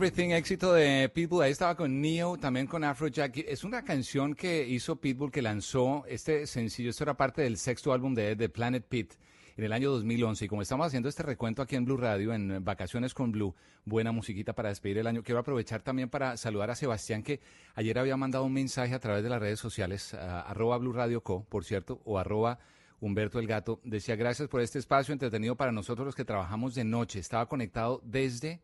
Everything, 0.00 0.30
éxito 0.30 0.72
de 0.72 1.10
Pitbull. 1.10 1.42
Ahí 1.42 1.52
estaba 1.52 1.74
con 1.74 2.00
Neo, 2.00 2.38
también 2.38 2.66
con 2.66 2.82
Afrojack. 2.84 3.36
Es 3.36 3.64
una 3.64 3.84
canción 3.84 4.34
que 4.34 4.66
hizo 4.66 4.96
Pitbull, 4.96 5.30
que 5.30 5.42
lanzó 5.42 6.06
este 6.08 6.46
sencillo. 6.46 6.88
Esto 6.88 7.04
era 7.04 7.18
parte 7.18 7.42
del 7.42 7.58
sexto 7.58 7.92
álbum 7.92 8.14
de, 8.14 8.34
de 8.34 8.48
Planet 8.48 8.82
Pit 8.82 9.12
en 9.58 9.64
el 9.64 9.74
año 9.74 9.90
2011. 9.90 10.46
Y 10.46 10.48
como 10.48 10.62
estamos 10.62 10.86
haciendo 10.86 11.10
este 11.10 11.22
recuento 11.22 11.60
aquí 11.60 11.76
en 11.76 11.84
Blue 11.84 11.98
Radio, 11.98 12.32
en 12.32 12.64
Vacaciones 12.64 13.12
con 13.12 13.30
Blue, 13.30 13.54
buena 13.84 14.10
musiquita 14.10 14.54
para 14.54 14.70
despedir 14.70 14.96
el 14.96 15.06
año. 15.06 15.22
Quiero 15.22 15.38
aprovechar 15.38 15.82
también 15.82 16.08
para 16.08 16.38
saludar 16.38 16.70
a 16.70 16.76
Sebastián, 16.76 17.22
que 17.22 17.42
ayer 17.74 17.98
había 17.98 18.16
mandado 18.16 18.44
un 18.44 18.54
mensaje 18.54 18.94
a 18.94 19.00
través 19.00 19.22
de 19.22 19.28
las 19.28 19.38
redes 19.38 19.60
sociales, 19.60 20.14
arroba 20.14 20.78
Blue 20.78 20.94
Radio 20.94 21.22
Co, 21.22 21.44
por 21.44 21.66
cierto, 21.66 22.00
o 22.06 22.18
arroba 22.18 22.58
Humberto 23.02 23.38
el 23.38 23.46
Gato. 23.46 23.82
Decía, 23.84 24.16
gracias 24.16 24.48
por 24.48 24.62
este 24.62 24.78
espacio 24.78 25.12
entretenido 25.12 25.56
para 25.56 25.72
nosotros 25.72 26.06
los 26.06 26.14
que 26.14 26.24
trabajamos 26.24 26.74
de 26.74 26.84
noche. 26.84 27.18
Estaba 27.18 27.46
conectado 27.50 28.00
desde 28.02 28.62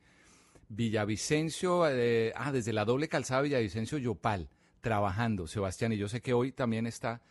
Villavicencio, 0.68 1.88
eh, 1.88 2.32
ah, 2.36 2.52
desde 2.52 2.72
la 2.72 2.84
doble 2.84 3.08
calzada 3.08 3.42
Villavicencio 3.42 3.98
Yopal, 3.98 4.48
trabajando, 4.80 5.46
Sebastián, 5.46 5.92
y 5.92 5.96
yo 5.96 6.08
sé 6.08 6.20
que 6.20 6.32
hoy 6.32 6.52
también 6.52 6.86
está 6.86 7.22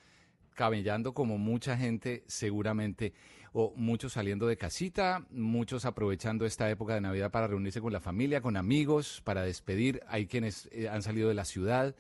cabellando 0.56 1.14
como 1.14 1.38
mucha 1.38 1.78
gente 1.78 2.24
seguramente, 2.28 3.14
o 3.54 3.74
muchos 3.76 4.14
saliendo 4.14 4.48
de 4.48 4.58
casita, 4.58 5.26
muchos 5.30 5.86
aprovechando 5.86 6.46
esta 6.46 6.70
época 6.70 6.96
de 6.96 7.02
Navidad 7.02 7.32
para 7.32 7.48
reunirse 7.48 7.82
con 7.82 7.94
la 7.94 8.00
familia, 8.00 8.42
con 8.42 8.58
amigos, 8.58 9.22
para 9.24 9.44
despedir, 9.44 10.02
hay 10.08 10.28
quienes 10.28 10.68
eh, 10.72 10.90
han 10.90 11.02
salido 11.04 11.30
de 11.30 11.36
la 11.36 11.46
ciudad, 11.46 11.96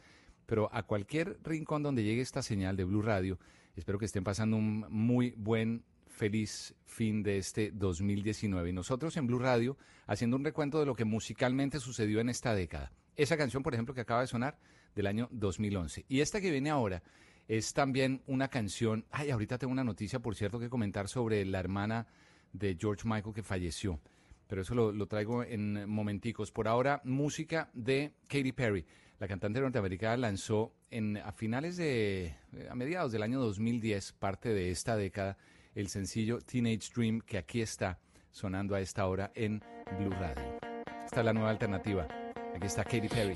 pero 0.45 0.69
a 0.73 0.83
cualquier 0.83 1.37
rincón 1.43 1.83
donde 1.83 2.03
llegue 2.03 2.21
esta 2.21 2.41
señal 2.41 2.75
de 2.75 2.85
Blue 2.85 3.01
Radio, 3.01 3.39
espero 3.75 3.99
que 3.99 4.05
estén 4.05 4.23
pasando 4.23 4.57
un 4.57 4.85
muy 4.89 5.33
buen 5.37 5.83
feliz 6.15 6.73
fin 6.85 7.21
de 7.21 7.37
este 7.37 7.71
2019. 7.71 8.69
Y 8.69 8.73
nosotros 8.73 9.15
en 9.17 9.27
Blue 9.27 9.39
Radio 9.39 9.77
haciendo 10.07 10.37
un 10.37 10.43
recuento 10.43 10.79
de 10.79 10.85
lo 10.85 10.95
que 10.95 11.05
musicalmente 11.05 11.79
sucedió 11.79 12.19
en 12.19 12.29
esta 12.29 12.55
década. 12.55 12.91
Esa 13.15 13.37
canción, 13.37 13.63
por 13.63 13.73
ejemplo, 13.73 13.93
que 13.93 14.01
acaba 14.01 14.21
de 14.21 14.27
sonar 14.27 14.57
del 14.95 15.07
año 15.07 15.27
2011. 15.31 16.05
Y 16.07 16.21
esta 16.21 16.41
que 16.41 16.51
viene 16.51 16.69
ahora 16.69 17.03
es 17.47 17.73
también 17.73 18.21
una 18.27 18.47
canción. 18.47 19.05
Ay, 19.11 19.29
ahorita 19.29 19.57
tengo 19.57 19.73
una 19.73 19.83
noticia, 19.83 20.19
por 20.19 20.35
cierto, 20.35 20.59
que 20.59 20.69
comentar 20.69 21.07
sobre 21.07 21.45
la 21.45 21.59
hermana 21.59 22.07
de 22.53 22.77
George 22.79 23.03
Michael 23.05 23.35
que 23.35 23.43
falleció. 23.43 23.99
Pero 24.47 24.61
eso 24.61 24.75
lo, 24.75 24.91
lo 24.91 25.07
traigo 25.07 25.43
en 25.43 25.89
momenticos. 25.89 26.51
Por 26.51 26.67
ahora, 26.67 27.01
música 27.03 27.69
de 27.73 28.13
Katy 28.27 28.51
Perry. 28.51 28.85
La 29.19 29.27
cantante 29.27 29.61
norteamericana 29.61 30.17
lanzó 30.17 30.73
en, 30.91 31.17
a 31.17 31.31
finales 31.31 31.77
de, 31.77 32.35
a 32.69 32.75
mediados 32.75 33.11
del 33.11 33.23
año 33.23 33.39
2010, 33.39 34.13
parte 34.13 34.49
de 34.49 34.71
esta 34.71 34.97
década, 34.97 35.37
el 35.75 35.89
sencillo 35.89 36.39
Teenage 36.39 36.89
Dream, 36.95 37.21
que 37.21 37.37
aquí 37.37 37.61
está 37.61 37.99
sonando 38.31 38.75
a 38.75 38.81
esta 38.81 39.05
hora 39.05 39.31
en 39.35 39.61
Blue 39.99 40.09
Radio. 40.11 40.57
Esta 41.05 41.19
es 41.19 41.25
la 41.25 41.33
nueva 41.33 41.51
alternativa. 41.51 42.07
Aquí 42.55 42.65
está 42.65 42.83
Katy 42.83 43.09
Perry. 43.09 43.35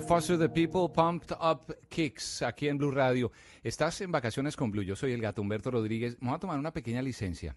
Foster 0.00 0.36
the 0.36 0.48
People, 0.48 0.92
Pumped 0.92 1.36
Up 1.40 1.76
Kicks, 1.88 2.42
aquí 2.42 2.68
en 2.68 2.78
Blue 2.78 2.90
Radio. 2.90 3.30
Estás 3.62 4.00
en 4.00 4.10
vacaciones 4.10 4.56
con 4.56 4.70
Blue. 4.70 4.82
Yo 4.82 4.96
soy 4.96 5.12
el 5.12 5.20
gato 5.20 5.40
Humberto 5.40 5.70
Rodríguez. 5.70 6.16
Vamos 6.20 6.36
a 6.36 6.40
tomar 6.40 6.58
una 6.58 6.72
pequeña 6.72 7.00
licencia 7.00 7.56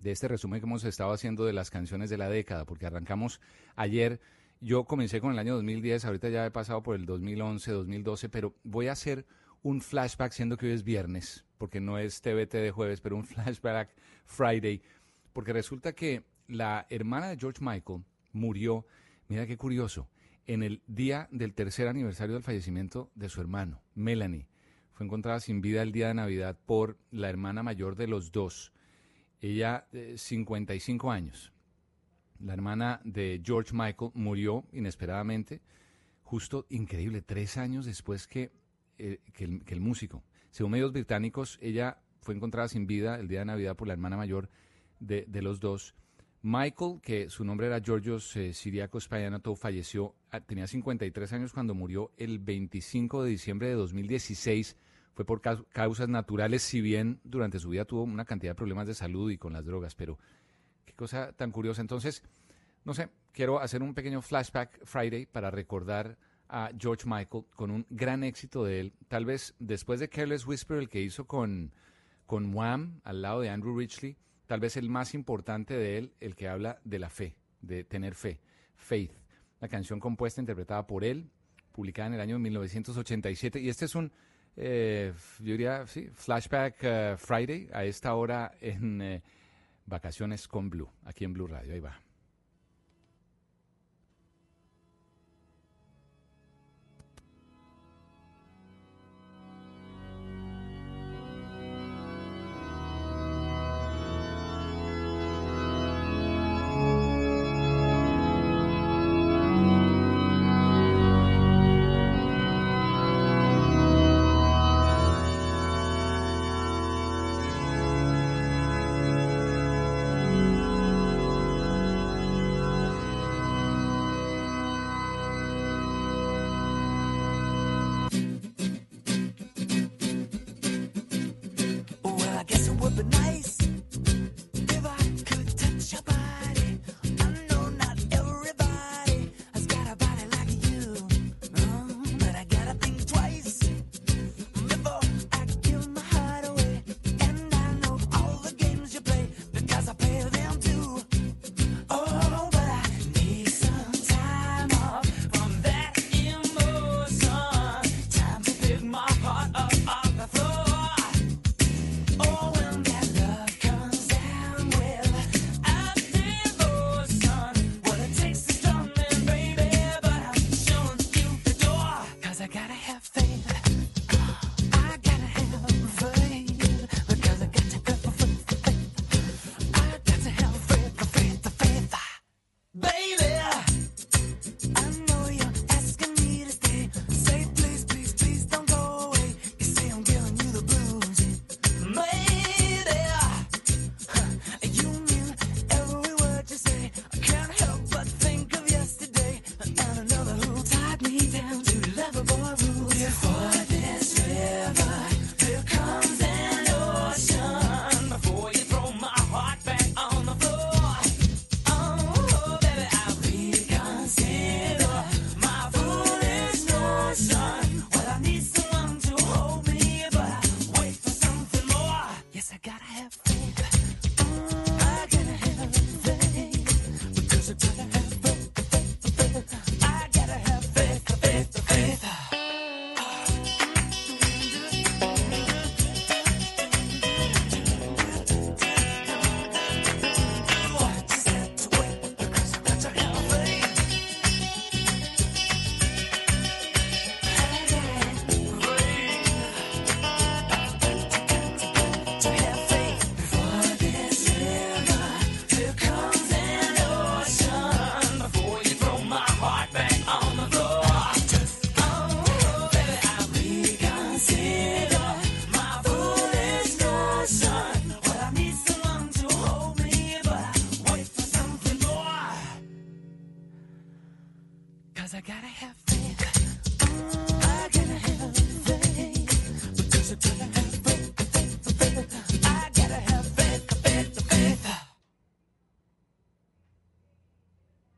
de 0.00 0.12
este 0.12 0.28
resumen 0.28 0.60
que 0.60 0.66
hemos 0.66 0.84
estado 0.84 1.10
haciendo 1.12 1.44
de 1.44 1.52
las 1.52 1.70
canciones 1.70 2.10
de 2.10 2.16
la 2.16 2.28
década, 2.28 2.64
porque 2.64 2.86
arrancamos 2.86 3.40
ayer. 3.74 4.20
Yo 4.60 4.84
comencé 4.84 5.20
con 5.20 5.32
el 5.32 5.38
año 5.38 5.54
2010, 5.54 6.04
ahorita 6.04 6.28
ya 6.28 6.46
he 6.46 6.50
pasado 6.50 6.82
por 6.82 6.94
el 6.94 7.06
2011, 7.06 7.72
2012, 7.72 8.28
pero 8.28 8.54
voy 8.62 8.86
a 8.86 8.92
hacer 8.92 9.26
un 9.62 9.80
flashback, 9.80 10.32
siendo 10.32 10.56
que 10.56 10.66
hoy 10.66 10.72
es 10.72 10.84
viernes, 10.84 11.44
porque 11.58 11.80
no 11.80 11.98
es 11.98 12.20
TBT 12.20 12.52
de 12.54 12.70
jueves, 12.70 13.00
pero 13.00 13.16
un 13.16 13.24
flashback 13.26 13.90
Friday, 14.26 14.80
porque 15.32 15.52
resulta 15.52 15.92
que 15.92 16.22
la 16.46 16.86
hermana 16.88 17.28
de 17.28 17.36
George 17.36 17.64
Michael 17.64 18.04
murió, 18.32 18.86
mira 19.28 19.46
qué 19.46 19.56
curioso, 19.56 20.08
en 20.48 20.62
el 20.62 20.82
día 20.86 21.28
del 21.30 21.54
tercer 21.54 21.88
aniversario 21.88 22.34
del 22.34 22.42
fallecimiento 22.42 23.12
de 23.14 23.28
su 23.28 23.40
hermano, 23.40 23.82
Melanie. 23.94 24.48
Fue 24.92 25.04
encontrada 25.04 25.40
sin 25.40 25.60
vida 25.60 25.82
el 25.82 25.92
día 25.92 26.08
de 26.08 26.14
Navidad 26.14 26.56
por 26.66 26.98
la 27.10 27.28
hermana 27.28 27.62
mayor 27.62 27.96
de 27.96 28.08
los 28.08 28.32
dos. 28.32 28.72
Ella, 29.40 29.86
eh, 29.92 30.14
55 30.16 31.12
años. 31.12 31.52
La 32.40 32.54
hermana 32.54 33.00
de 33.04 33.40
George 33.44 33.72
Michael 33.74 34.10
murió 34.14 34.64
inesperadamente, 34.72 35.60
justo 36.22 36.66
increíble, 36.70 37.20
tres 37.20 37.58
años 37.58 37.84
después 37.84 38.26
que, 38.26 38.50
eh, 38.96 39.20
que, 39.34 39.44
el, 39.44 39.64
que 39.64 39.74
el 39.74 39.80
músico. 39.80 40.24
Según 40.50 40.72
medios 40.72 40.92
británicos, 40.92 41.58
ella 41.60 41.98
fue 42.22 42.34
encontrada 42.34 42.68
sin 42.68 42.86
vida 42.86 43.20
el 43.20 43.28
día 43.28 43.40
de 43.40 43.44
Navidad 43.44 43.76
por 43.76 43.86
la 43.86 43.92
hermana 43.92 44.16
mayor 44.16 44.48
de, 44.98 45.26
de 45.28 45.42
los 45.42 45.60
dos. 45.60 45.94
Michael, 46.42 47.00
que 47.02 47.28
su 47.30 47.44
nombre 47.44 47.66
era 47.66 47.80
Georgios 47.80 48.34
eh, 48.36 48.52
Spayanato, 48.54 49.56
falleció, 49.56 50.14
ah, 50.30 50.40
tenía 50.40 50.66
53 50.66 51.32
años 51.32 51.52
cuando 51.52 51.74
murió 51.74 52.12
el 52.16 52.38
25 52.38 53.24
de 53.24 53.30
diciembre 53.30 53.68
de 53.68 53.74
2016. 53.74 54.76
Fue 55.14 55.24
por 55.24 55.42
cau- 55.42 55.66
causas 55.72 56.08
naturales, 56.08 56.62
si 56.62 56.80
bien 56.80 57.20
durante 57.24 57.58
su 57.58 57.70
vida 57.70 57.84
tuvo 57.84 58.04
una 58.04 58.24
cantidad 58.24 58.52
de 58.52 58.56
problemas 58.56 58.86
de 58.86 58.94
salud 58.94 59.30
y 59.32 59.38
con 59.38 59.52
las 59.52 59.64
drogas, 59.64 59.96
pero 59.96 60.16
qué 60.84 60.92
cosa 60.92 61.32
tan 61.32 61.50
curiosa. 61.50 61.80
Entonces, 61.80 62.22
no 62.84 62.94
sé, 62.94 63.08
quiero 63.32 63.58
hacer 63.58 63.82
un 63.82 63.94
pequeño 63.94 64.22
flashback 64.22 64.84
Friday 64.84 65.26
para 65.26 65.50
recordar 65.50 66.16
a 66.48 66.70
George 66.78 67.02
Michael 67.06 67.44
con 67.56 67.72
un 67.72 67.84
gran 67.90 68.22
éxito 68.22 68.64
de 68.64 68.78
él. 68.80 68.92
Tal 69.08 69.24
vez 69.24 69.56
después 69.58 69.98
de 69.98 70.08
Careless 70.08 70.46
Whisper, 70.46 70.78
el 70.78 70.88
que 70.88 71.02
hizo 71.02 71.26
con, 71.26 71.72
con 72.26 72.54
Wham 72.54 73.00
al 73.02 73.20
lado 73.22 73.40
de 73.40 73.50
Andrew 73.50 73.76
Ridgely, 73.76 74.16
tal 74.48 74.60
vez 74.60 74.76
el 74.76 74.88
más 74.88 75.14
importante 75.14 75.74
de 75.74 75.98
él, 75.98 76.12
el 76.20 76.34
que 76.34 76.48
habla 76.48 76.80
de 76.82 76.98
la 76.98 77.10
fe, 77.10 77.36
de 77.60 77.84
tener 77.84 78.14
fe, 78.14 78.40
Faith, 78.76 79.12
la 79.60 79.68
canción 79.68 80.00
compuesta 80.00 80.40
e 80.40 80.42
interpretada 80.42 80.86
por 80.86 81.04
él, 81.04 81.30
publicada 81.70 82.08
en 82.08 82.14
el 82.14 82.20
año 82.20 82.38
1987. 82.38 83.60
Y 83.60 83.68
este 83.68 83.84
es 83.84 83.94
un, 83.94 84.10
eh, 84.56 85.12
yo 85.40 85.52
diría, 85.52 85.86
sí, 85.86 86.08
Flashback 86.14 86.82
uh, 86.82 87.16
Friday, 87.18 87.68
a 87.72 87.84
esta 87.84 88.14
hora 88.14 88.52
en 88.60 89.02
eh, 89.02 89.22
Vacaciones 89.84 90.48
con 90.48 90.70
Blue, 90.70 90.90
aquí 91.04 91.24
en 91.24 91.34
Blue 91.34 91.46
Radio. 91.46 91.74
Ahí 91.74 91.80
va. 91.80 92.07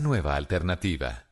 nueva 0.00 0.36
alternativa. 0.36 1.31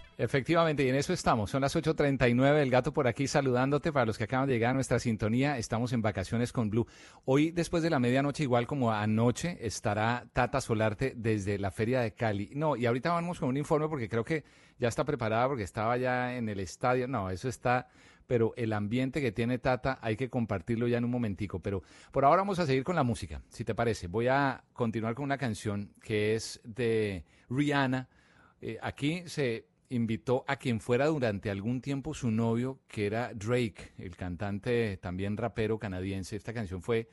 Efectivamente, 0.17 0.83
y 0.83 0.89
en 0.89 0.95
eso 0.95 1.13
estamos. 1.13 1.49
Son 1.49 1.61
las 1.61 1.75
8.39, 1.75 2.61
el 2.61 2.69
gato 2.69 2.93
por 2.93 3.07
aquí 3.07 3.27
saludándote. 3.27 3.91
Para 3.91 4.05
los 4.05 4.17
que 4.17 4.25
acaban 4.25 4.47
de 4.47 4.53
llegar 4.53 4.71
a 4.71 4.73
nuestra 4.73 4.99
sintonía, 4.99 5.57
estamos 5.57 5.93
en 5.93 6.01
vacaciones 6.01 6.51
con 6.51 6.69
Blue. 6.69 6.85
Hoy, 7.25 7.51
después 7.51 7.81
de 7.81 7.89
la 7.89 7.99
medianoche, 7.99 8.43
igual 8.43 8.67
como 8.67 8.91
anoche, 8.91 9.57
estará 9.61 10.27
Tata 10.33 10.61
Solarte 10.61 11.13
desde 11.15 11.57
la 11.57 11.71
Feria 11.71 12.01
de 12.01 12.13
Cali. 12.13 12.51
No, 12.53 12.75
y 12.75 12.85
ahorita 12.85 13.11
vamos 13.11 13.39
con 13.39 13.49
un 13.49 13.57
informe 13.57 13.87
porque 13.87 14.09
creo 14.09 14.23
que 14.23 14.43
ya 14.77 14.87
está 14.87 15.03
preparada 15.03 15.47
porque 15.47 15.63
estaba 15.63 15.97
ya 15.97 16.35
en 16.35 16.49
el 16.49 16.59
estadio. 16.59 17.07
No, 17.07 17.29
eso 17.29 17.49
está 17.49 17.87
pero 18.31 18.53
el 18.55 18.71
ambiente 18.71 19.19
que 19.19 19.33
tiene 19.33 19.57
Tata 19.57 19.99
hay 20.01 20.15
que 20.15 20.29
compartirlo 20.29 20.87
ya 20.87 20.99
en 20.99 21.03
un 21.03 21.11
momentico. 21.11 21.59
Pero 21.59 21.83
por 22.13 22.23
ahora 22.23 22.43
vamos 22.43 22.59
a 22.59 22.65
seguir 22.65 22.85
con 22.85 22.95
la 22.95 23.03
música, 23.03 23.41
si 23.49 23.65
te 23.65 23.75
parece. 23.75 24.07
Voy 24.07 24.29
a 24.29 24.63
continuar 24.71 25.15
con 25.15 25.25
una 25.25 25.37
canción 25.37 25.91
que 26.01 26.33
es 26.35 26.61
de 26.63 27.25
Rihanna. 27.49 28.07
Eh, 28.61 28.77
aquí 28.81 29.23
se 29.25 29.65
invitó 29.91 30.45
a 30.47 30.55
quien 30.55 30.79
fuera 30.79 31.07
durante 31.07 31.51
algún 31.51 31.81
tiempo 31.81 32.13
su 32.13 32.31
novio, 32.31 32.79
que 32.87 33.05
era 33.05 33.33
Drake, 33.33 33.91
el 33.97 34.15
cantante 34.15 34.97
también 34.97 35.37
rapero 35.37 35.77
canadiense. 35.77 36.35
Esta 36.35 36.53
canción 36.53 36.81
fue 36.81 37.09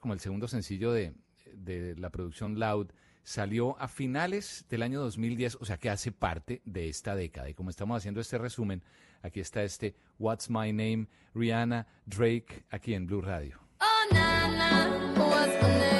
como 0.00 0.12
el 0.12 0.20
segundo 0.20 0.48
sencillo 0.48 0.92
de, 0.92 1.14
de 1.54 1.96
la 1.96 2.10
producción 2.10 2.58
Loud. 2.58 2.88
Salió 3.22 3.78
a 3.78 3.86
finales 3.86 4.66
del 4.68 4.82
año 4.82 5.00
2010, 5.00 5.58
o 5.60 5.64
sea 5.64 5.78
que 5.78 5.88
hace 5.88 6.10
parte 6.10 6.62
de 6.64 6.88
esta 6.88 7.14
década. 7.14 7.48
Y 7.48 7.54
como 7.54 7.70
estamos 7.70 7.96
haciendo 7.96 8.20
este 8.20 8.38
resumen, 8.38 8.82
aquí 9.22 9.40
está 9.40 9.62
este 9.62 9.94
What's 10.18 10.50
My 10.50 10.72
Name, 10.72 11.06
Rihanna, 11.34 11.86
Drake, 12.06 12.64
aquí 12.70 12.94
en 12.94 13.06
Blue 13.06 13.20
Radio. 13.20 13.60
Oh? 13.80 15.99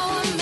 Oh. 0.00 0.37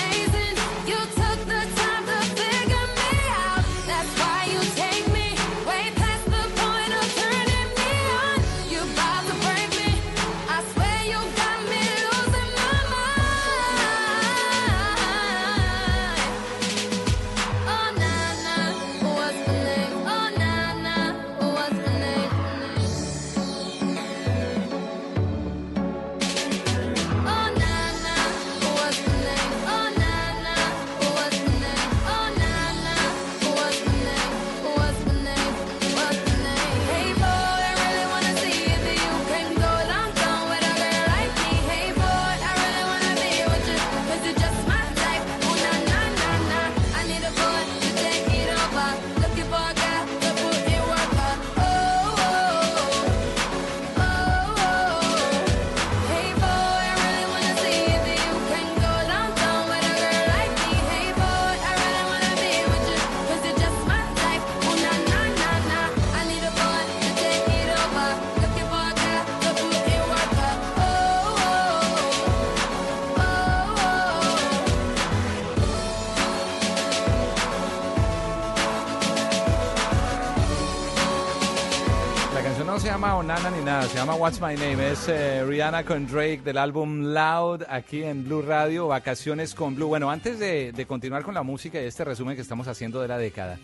What's 84.27 84.41
My 84.41 84.57
Name. 84.57 84.91
Es 84.91 85.07
eh, 85.07 85.45
Rihanna 85.45 85.85
con 85.85 86.05
Drake 86.09 86.41
del 86.45 86.59
álbum 86.59 87.14
Loud 87.14 87.62
aquí 87.68 88.03
en 88.03 88.24
Blue 88.24 88.43
Radio, 88.43 88.89
Vacaciones 88.89 89.55
con 89.55 89.77
Blue. 89.77 89.87
Bueno, 89.87 90.11
antes 90.11 90.41
de, 90.41 90.85
continuar 90.89 91.22
con 91.22 91.33
la 91.33 91.45
música 91.45 91.81
y 91.81 91.85
este 91.85 92.03
resumen 92.03 92.35
que 92.35 92.43
estamos 92.43 92.66
haciendo 92.66 93.01
de 93.01 93.07
la 93.07 93.18
década, 93.18 93.57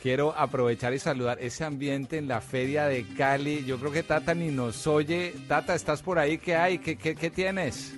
quiero 0.00 0.32
aprovechar 0.38 0.94
y 0.94 1.00
saludar 1.00 1.38
ese 1.40 1.64
ambiente 1.64 2.18
en 2.18 2.28
la 2.28 2.40
feria 2.40 2.84
de 2.84 3.04
Cali. 3.16 3.64
Yo 3.64 3.80
creo 3.80 3.90
que 3.90 4.04
Tata 4.04 4.32
ni 4.32 4.50
nos 4.52 4.86
oye. 4.86 5.34
Tata, 5.48 5.74
¿estás 5.74 6.02
por 6.02 6.20
ahí? 6.20 6.38
¿Qué 6.38 6.54
hay? 6.54 6.78
¿Qué, 6.78 6.96
qué, 6.96 7.16
qué 7.16 7.28
tienes? 7.28 7.96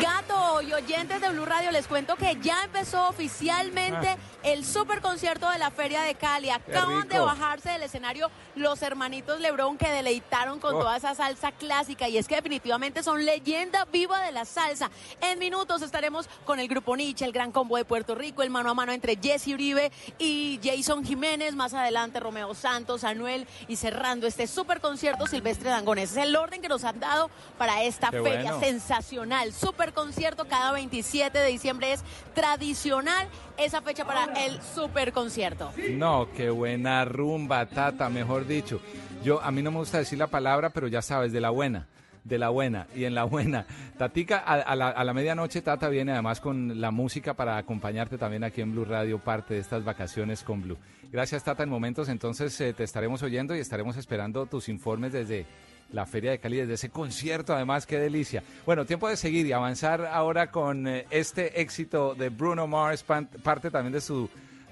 Gato 0.00 0.35
y 0.62 0.72
oyentes 0.72 1.20
de 1.20 1.28
Blue 1.30 1.44
Radio, 1.44 1.70
les 1.70 1.86
cuento 1.86 2.16
que 2.16 2.36
ya 2.40 2.64
empezó 2.64 3.08
oficialmente 3.08 4.08
Ah. 4.08 4.16
el 4.42 4.64
super 4.64 5.00
concierto 5.00 5.48
de 5.50 5.58
la 5.58 5.70
Feria 5.70 6.02
de 6.02 6.14
Cali. 6.14 6.50
Acaban 6.50 7.08
de 7.08 7.18
bajarse 7.18 7.70
del 7.70 7.82
escenario 7.82 8.30
los 8.54 8.80
hermanitos 8.82 9.40
Lebrón 9.40 9.76
que 9.76 9.88
deleitaron 9.90 10.58
con 10.60 10.74
Oh. 10.76 10.78
toda 10.80 10.96
esa 10.96 11.14
salsa 11.14 11.52
clásica 11.52 12.08
y 12.08 12.16
es 12.18 12.26
que 12.28 12.36
definitivamente 12.36 13.02
son 13.02 13.24
leyenda 13.26 13.84
viva 13.86 14.20
de 14.22 14.32
la 14.32 14.44
salsa. 14.44 14.90
En 15.20 15.38
minutos 15.38 15.82
estaremos 15.82 16.28
con 16.44 16.58
el 16.60 16.68
grupo 16.68 16.96
Nietzsche, 16.96 17.24
el 17.24 17.32
gran 17.32 17.52
combo 17.52 17.76
de 17.76 17.84
Puerto 17.84 18.14
Rico, 18.14 18.42
el 18.42 18.50
mano 18.50 18.70
a 18.70 18.74
mano 18.74 18.92
entre 18.92 19.16
Jesse 19.16 19.48
Uribe 19.48 19.92
y 20.18 20.58
Jason 20.62 21.04
Jiménez. 21.04 21.54
Más 21.54 21.74
adelante 21.74 22.18
Romeo 22.20 22.54
Santos, 22.54 23.04
Anuel 23.04 23.46
y 23.68 23.76
cerrando 23.76 24.26
este 24.26 24.46
super 24.46 24.80
concierto 24.80 25.26
Silvestre 25.26 25.70
Dangones. 25.70 26.12
Es 26.12 26.16
el 26.16 26.34
orden 26.36 26.62
que 26.62 26.68
nos 26.68 26.84
han 26.84 26.98
dado 27.00 27.30
para 27.58 27.82
esta 27.82 28.10
Qué 28.10 28.22
feria 28.22 28.52
bueno. 28.54 28.60
sensacional. 28.60 29.52
Super 29.52 29.92
concierto 29.92 30.45
cada 30.46 30.72
27 30.72 31.38
de 31.38 31.46
diciembre 31.48 31.92
es 31.92 32.02
tradicional 32.34 33.28
esa 33.58 33.82
fecha 33.82 34.04
para 34.04 34.24
el 34.44 34.60
super 34.62 35.12
concierto. 35.12 35.72
No, 35.92 36.28
qué 36.36 36.50
buena 36.50 37.04
rumba, 37.04 37.66
Tata, 37.66 38.08
mejor 38.08 38.46
dicho. 38.46 38.80
Yo, 39.24 39.42
a 39.42 39.50
mí 39.50 39.62
no 39.62 39.70
me 39.70 39.78
gusta 39.78 39.98
decir 39.98 40.18
la 40.18 40.26
palabra, 40.26 40.70
pero 40.70 40.88
ya 40.88 41.02
sabes, 41.02 41.32
de 41.32 41.40
la 41.40 41.50
buena, 41.50 41.86
de 42.24 42.38
la 42.38 42.50
buena 42.50 42.86
y 42.94 43.04
en 43.04 43.14
la 43.14 43.24
buena. 43.24 43.66
Tatica, 43.98 44.38
a, 44.38 44.76
la, 44.76 44.88
a 44.88 45.04
la 45.04 45.14
medianoche 45.14 45.62
Tata 45.62 45.88
viene 45.88 46.12
además 46.12 46.40
con 46.40 46.80
la 46.80 46.90
música 46.90 47.34
para 47.34 47.56
acompañarte 47.56 48.18
también 48.18 48.44
aquí 48.44 48.60
en 48.60 48.72
Blue 48.72 48.84
Radio, 48.84 49.18
parte 49.18 49.54
de 49.54 49.60
estas 49.60 49.84
vacaciones 49.84 50.42
con 50.42 50.62
Blue. 50.62 50.78
Gracias, 51.10 51.44
Tata, 51.44 51.62
en 51.62 51.68
momentos 51.68 52.08
entonces 52.08 52.60
eh, 52.60 52.72
te 52.72 52.84
estaremos 52.84 53.22
oyendo 53.22 53.56
y 53.56 53.60
estaremos 53.60 53.96
esperando 53.96 54.46
tus 54.46 54.68
informes 54.68 55.12
desde 55.12 55.46
la 55.92 56.06
Feria 56.06 56.30
de 56.30 56.38
Cali, 56.38 56.58
desde 56.58 56.74
ese 56.74 56.90
concierto, 56.90 57.54
además, 57.54 57.86
qué 57.86 57.98
delicia. 57.98 58.42
Bueno, 58.64 58.84
tiempo 58.84 59.08
de 59.08 59.16
seguir 59.16 59.46
y 59.46 59.52
avanzar 59.52 60.06
ahora 60.06 60.50
con 60.50 60.86
eh, 60.86 61.06
este 61.10 61.60
éxito 61.60 62.14
de 62.14 62.28
Bruno 62.28 62.66
Mars, 62.66 63.04
parte 63.04 63.70
también 63.70 63.92
de 63.92 64.00
su 64.00 64.28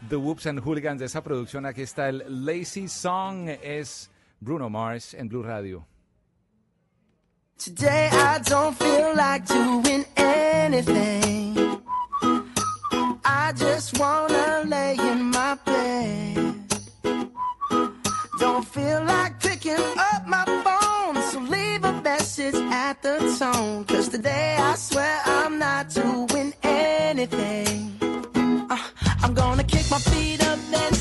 The 0.09 0.17
Whoops 0.17 0.47
and 0.47 0.61
Hooligans, 0.61 1.01
de 1.01 1.07
esa 1.07 1.23
producción. 1.23 1.67
Aquí 1.67 1.83
está 1.83 2.09
el 2.09 2.25
Lazy 2.45 2.89
Song, 2.89 3.49
es 3.62 4.11
Bruno 4.41 4.69
Mars 4.69 5.15
en 5.15 5.29
Blue 5.29 5.43
Radio. 5.43 5.87
Today 7.57 8.09
I 8.12 8.41
don't 8.49 8.77
feel 8.77 9.15
like 9.15 9.47
doing 9.47 10.05
anything. 10.17 11.35
In 14.97 15.31
my 15.31 15.57
bed. 15.65 16.55
Don't 18.39 18.65
feel 18.65 19.03
like 19.05 19.41
picking 19.41 19.75
up 19.75 20.27
my 20.27 20.45
phone, 20.45 20.74
leave 21.51 21.84
a 21.84 21.92
message 22.03 22.55
at 22.55 23.03
the 23.03 23.18
tone. 23.38 23.84
Cause 23.84 24.09
today 24.09 24.57
I 24.59 24.74
swear 24.74 25.20
I'm 25.24 25.59
not 25.59 25.90
doing 25.90 26.55
anything. 26.62 27.97
Uh, 28.70 28.78
I'm 29.22 29.34
gonna 29.34 29.64
kick 29.64 29.90
my 29.90 29.99
feet 29.99 30.42
up, 30.47 30.59
then 30.70 30.93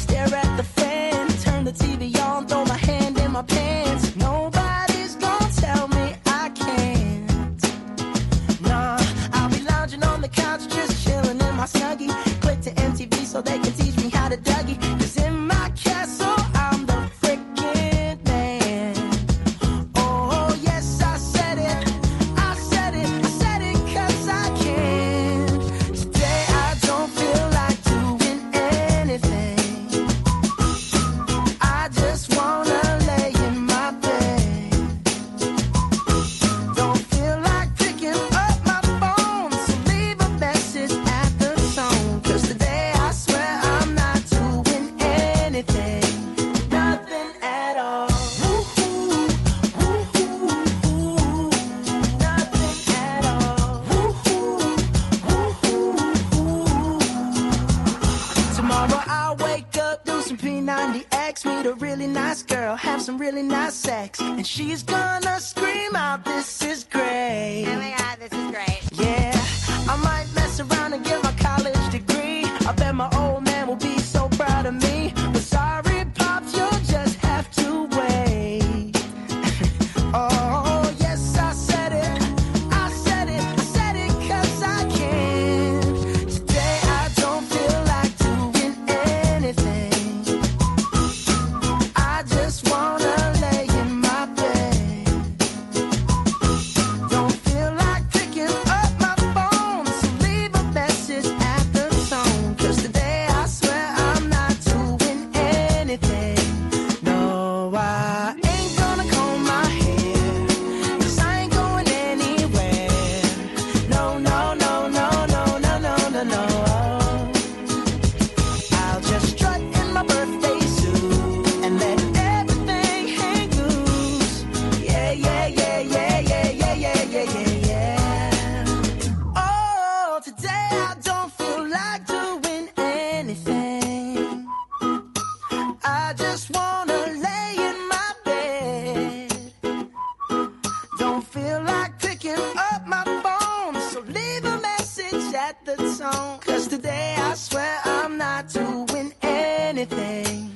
don't 141.13 141.27
feel 141.27 141.61
like 141.61 141.99
picking 141.99 142.43
up 142.71 142.87
my 142.87 143.03
phone, 143.23 143.79
so 143.91 143.99
leave 143.99 144.43
a 144.45 144.57
message 144.61 145.31
at 145.35 145.63
the 145.63 145.75
tone. 145.75 146.39
Cause 146.39 146.67
today 146.67 147.15
I 147.19 147.35
swear 147.35 147.79
I'm 147.85 148.17
not 148.17 148.49
doing 148.49 149.13
anything. 149.21 150.49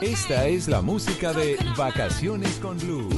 Esta 0.00 0.46
es 0.48 0.66
la 0.66 0.82
música 0.82 1.32
de 1.32 1.56
Vacaciones 1.76 2.58
con 2.60 2.76
Blue. 2.78 3.08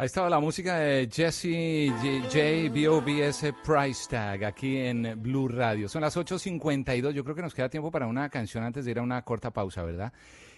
Ahí 0.00 0.06
estaba 0.06 0.30
la 0.30 0.40
música 0.40 0.78
de 0.78 1.10
Jesse 1.12 1.90
J, 1.90 2.22
J 2.22 2.72
B.O.B.S. 2.72 3.52
Price 3.62 4.08
Tag 4.08 4.42
aquí 4.46 4.78
en 4.78 5.20
Blue 5.20 5.46
Radio. 5.46 5.90
Son 5.90 6.00
las 6.00 6.16
8.52. 6.16 7.10
Yo 7.10 7.22
creo 7.22 7.36
que 7.36 7.42
nos 7.42 7.52
queda 7.52 7.68
tiempo 7.68 7.90
para 7.90 8.06
una 8.06 8.30
canción 8.30 8.64
antes 8.64 8.86
de 8.86 8.92
ir 8.92 8.98
a 8.98 9.02
una 9.02 9.20
corta 9.20 9.50
pausa, 9.50 9.82
¿verdad? 9.82 10.14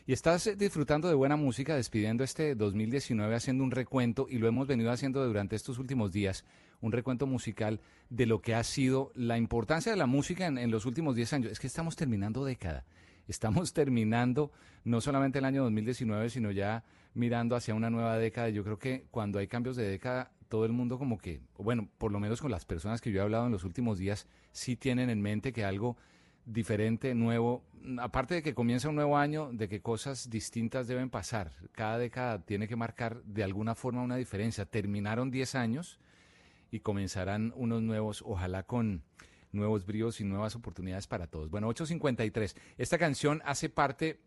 Y 0.06 0.12
estás 0.12 0.46
eh, 0.46 0.54
disfrutando 0.54 1.08
de 1.08 1.14
buena 1.14 1.34
música, 1.34 1.74
despidiendo 1.74 2.22
este 2.22 2.54
2019, 2.54 3.34
haciendo 3.34 3.64
un 3.64 3.72
recuento, 3.72 4.28
y 4.30 4.38
lo 4.38 4.46
hemos 4.46 4.68
venido 4.68 4.92
haciendo 4.92 5.26
durante 5.26 5.56
estos 5.56 5.76
últimos 5.78 6.12
días, 6.12 6.44
un 6.80 6.92
recuento 6.92 7.26
musical 7.26 7.80
de 8.10 8.26
lo 8.26 8.40
que 8.40 8.54
ha 8.54 8.62
sido 8.62 9.10
la 9.16 9.38
importancia 9.38 9.90
de 9.90 9.98
la 9.98 10.06
música 10.06 10.46
en, 10.46 10.56
en 10.56 10.70
los 10.70 10.86
últimos 10.86 11.16
10 11.16 11.32
años. 11.32 11.50
Es 11.50 11.58
que 11.58 11.66
estamos 11.66 11.96
terminando 11.96 12.44
década. 12.44 12.84
Estamos 13.28 13.72
terminando 13.74 14.52
no 14.84 15.00
solamente 15.00 15.38
el 15.38 15.44
año 15.44 15.62
2019, 15.64 16.30
sino 16.30 16.50
ya 16.50 16.84
mirando 17.14 17.56
hacia 17.56 17.74
una 17.74 17.90
nueva 17.90 18.18
década. 18.18 18.48
Yo 18.48 18.64
creo 18.64 18.78
que 18.78 19.06
cuando 19.10 19.38
hay 19.38 19.46
cambios 19.46 19.76
de 19.76 19.88
década, 19.88 20.32
todo 20.48 20.64
el 20.64 20.72
mundo 20.72 20.98
como 20.98 21.18
que, 21.18 21.40
bueno, 21.56 21.88
por 21.98 22.12
lo 22.12 22.20
menos 22.20 22.40
con 22.40 22.50
las 22.50 22.64
personas 22.64 23.00
que 23.00 23.10
yo 23.10 23.20
he 23.20 23.22
hablado 23.22 23.46
en 23.46 23.52
los 23.52 23.64
últimos 23.64 23.98
días, 23.98 24.26
sí 24.52 24.76
tienen 24.76 25.08
en 25.10 25.22
mente 25.22 25.52
que 25.52 25.64
algo 25.64 25.96
diferente, 26.44 27.14
nuevo, 27.14 27.64
aparte 27.98 28.34
de 28.34 28.42
que 28.42 28.54
comienza 28.54 28.88
un 28.88 28.96
nuevo 28.96 29.16
año, 29.16 29.50
de 29.52 29.68
que 29.68 29.80
cosas 29.80 30.28
distintas 30.28 30.88
deben 30.88 31.10
pasar. 31.10 31.52
Cada 31.72 31.98
década 31.98 32.44
tiene 32.44 32.68
que 32.68 32.76
marcar 32.76 33.22
de 33.24 33.44
alguna 33.44 33.74
forma 33.74 34.02
una 34.02 34.16
diferencia. 34.16 34.66
Terminaron 34.66 35.30
10 35.30 35.54
años 35.54 36.00
y 36.70 36.80
comenzarán 36.80 37.52
unos 37.56 37.82
nuevos, 37.82 38.22
ojalá 38.26 38.64
con 38.64 39.02
nuevos 39.52 39.86
bríos 39.86 40.20
y 40.20 40.24
nuevas 40.24 40.56
oportunidades 40.56 41.06
para 41.06 41.26
todos. 41.26 41.50
Bueno, 41.50 41.68
8.53. 41.68 42.56
Esta 42.78 42.98
canción 42.98 43.42
hace 43.44 43.68
parte, 43.68 44.20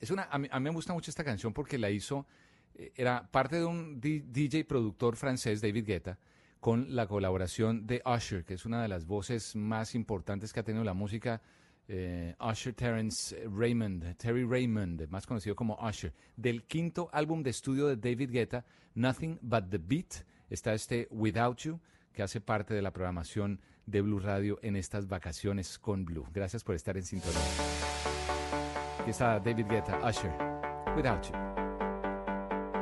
es 0.00 0.10
una, 0.10 0.24
a 0.24 0.38
mí, 0.38 0.48
a 0.50 0.58
mí 0.58 0.64
me 0.64 0.70
gusta 0.70 0.92
mucho 0.92 1.10
esta 1.10 1.24
canción 1.24 1.52
porque 1.52 1.78
la 1.78 1.90
hizo, 1.90 2.26
eh, 2.74 2.92
era 2.96 3.30
parte 3.30 3.56
de 3.56 3.64
un 3.64 4.00
DJ 4.00 4.64
productor 4.64 5.16
francés, 5.16 5.60
David 5.60 5.86
Guetta, 5.86 6.18
con 6.60 6.94
la 6.96 7.06
colaboración 7.06 7.86
de 7.86 8.02
Usher, 8.04 8.44
que 8.44 8.54
es 8.54 8.64
una 8.64 8.82
de 8.82 8.88
las 8.88 9.06
voces 9.06 9.54
más 9.54 9.94
importantes 9.94 10.52
que 10.52 10.60
ha 10.60 10.64
tenido 10.64 10.84
la 10.84 10.94
música 10.94 11.40
eh, 11.88 12.34
Usher 12.40 12.74
Terrence 12.74 13.36
Raymond, 13.48 14.16
Terry 14.16 14.44
Raymond, 14.44 15.08
más 15.08 15.26
conocido 15.26 15.54
como 15.54 15.78
Usher, 15.80 16.12
del 16.36 16.64
quinto 16.64 17.08
álbum 17.12 17.42
de 17.42 17.50
estudio 17.50 17.86
de 17.86 17.96
David 17.96 18.30
Guetta, 18.32 18.64
Nothing 18.94 19.38
But 19.40 19.70
the 19.70 19.78
Beat, 19.78 20.24
está 20.50 20.74
este 20.74 21.06
Without 21.10 21.58
You, 21.58 21.80
que 22.12 22.22
hace 22.22 22.40
parte 22.40 22.74
de 22.74 22.82
la 22.82 22.92
programación 22.92 23.60
de 23.86 24.02
Blue 24.02 24.18
Radio 24.18 24.58
en 24.62 24.76
estas 24.76 25.08
vacaciones 25.08 25.78
con 25.78 26.04
Blue. 26.04 26.26
Gracias 26.34 26.62
por 26.64 26.74
estar 26.74 26.96
en 26.96 27.04
sintonía. 27.04 27.40
Aquí 29.00 29.10
está 29.10 29.38
David 29.38 29.66
Guetta, 29.68 29.98
Usher, 30.06 30.32
Without 30.96 31.22
You. 31.24 31.32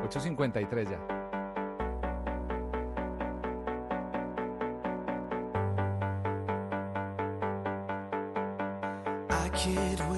8.53 0.08 0.90
ya. 0.90 1.14
I 9.30 10.13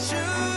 you, 0.00 0.49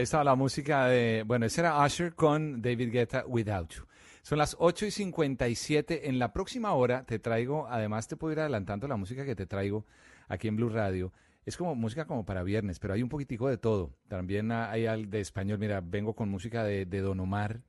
Ahí 0.00 0.04
estaba 0.04 0.24
la 0.24 0.34
música 0.34 0.86
de, 0.86 1.24
bueno, 1.26 1.44
ese 1.44 1.60
era 1.60 1.84
Usher 1.84 2.14
con 2.14 2.62
David 2.62 2.90
Guetta, 2.90 3.26
Without 3.26 3.68
You. 3.74 3.82
Son 4.22 4.38
las 4.38 4.56
8 4.58 4.86
y 4.86 4.90
57. 4.90 6.08
En 6.08 6.18
la 6.18 6.32
próxima 6.32 6.72
hora 6.72 7.04
te 7.04 7.18
traigo, 7.18 7.66
además 7.68 8.08
te 8.08 8.16
puedo 8.16 8.32
ir 8.32 8.40
adelantando 8.40 8.88
la 8.88 8.96
música 8.96 9.26
que 9.26 9.36
te 9.36 9.44
traigo 9.44 9.84
aquí 10.26 10.48
en 10.48 10.56
Blue 10.56 10.70
Radio. 10.70 11.12
Es 11.44 11.58
como 11.58 11.74
música 11.74 12.06
como 12.06 12.24
para 12.24 12.42
viernes, 12.42 12.78
pero 12.78 12.94
hay 12.94 13.02
un 13.02 13.10
poquitico 13.10 13.46
de 13.50 13.58
todo. 13.58 13.90
También 14.08 14.52
hay 14.52 14.86
al 14.86 15.10
de 15.10 15.20
español. 15.20 15.58
Mira, 15.58 15.82
vengo 15.82 16.14
con 16.14 16.30
música 16.30 16.64
de, 16.64 16.86
de 16.86 17.00
Don 17.02 17.20
Omar. 17.20 17.60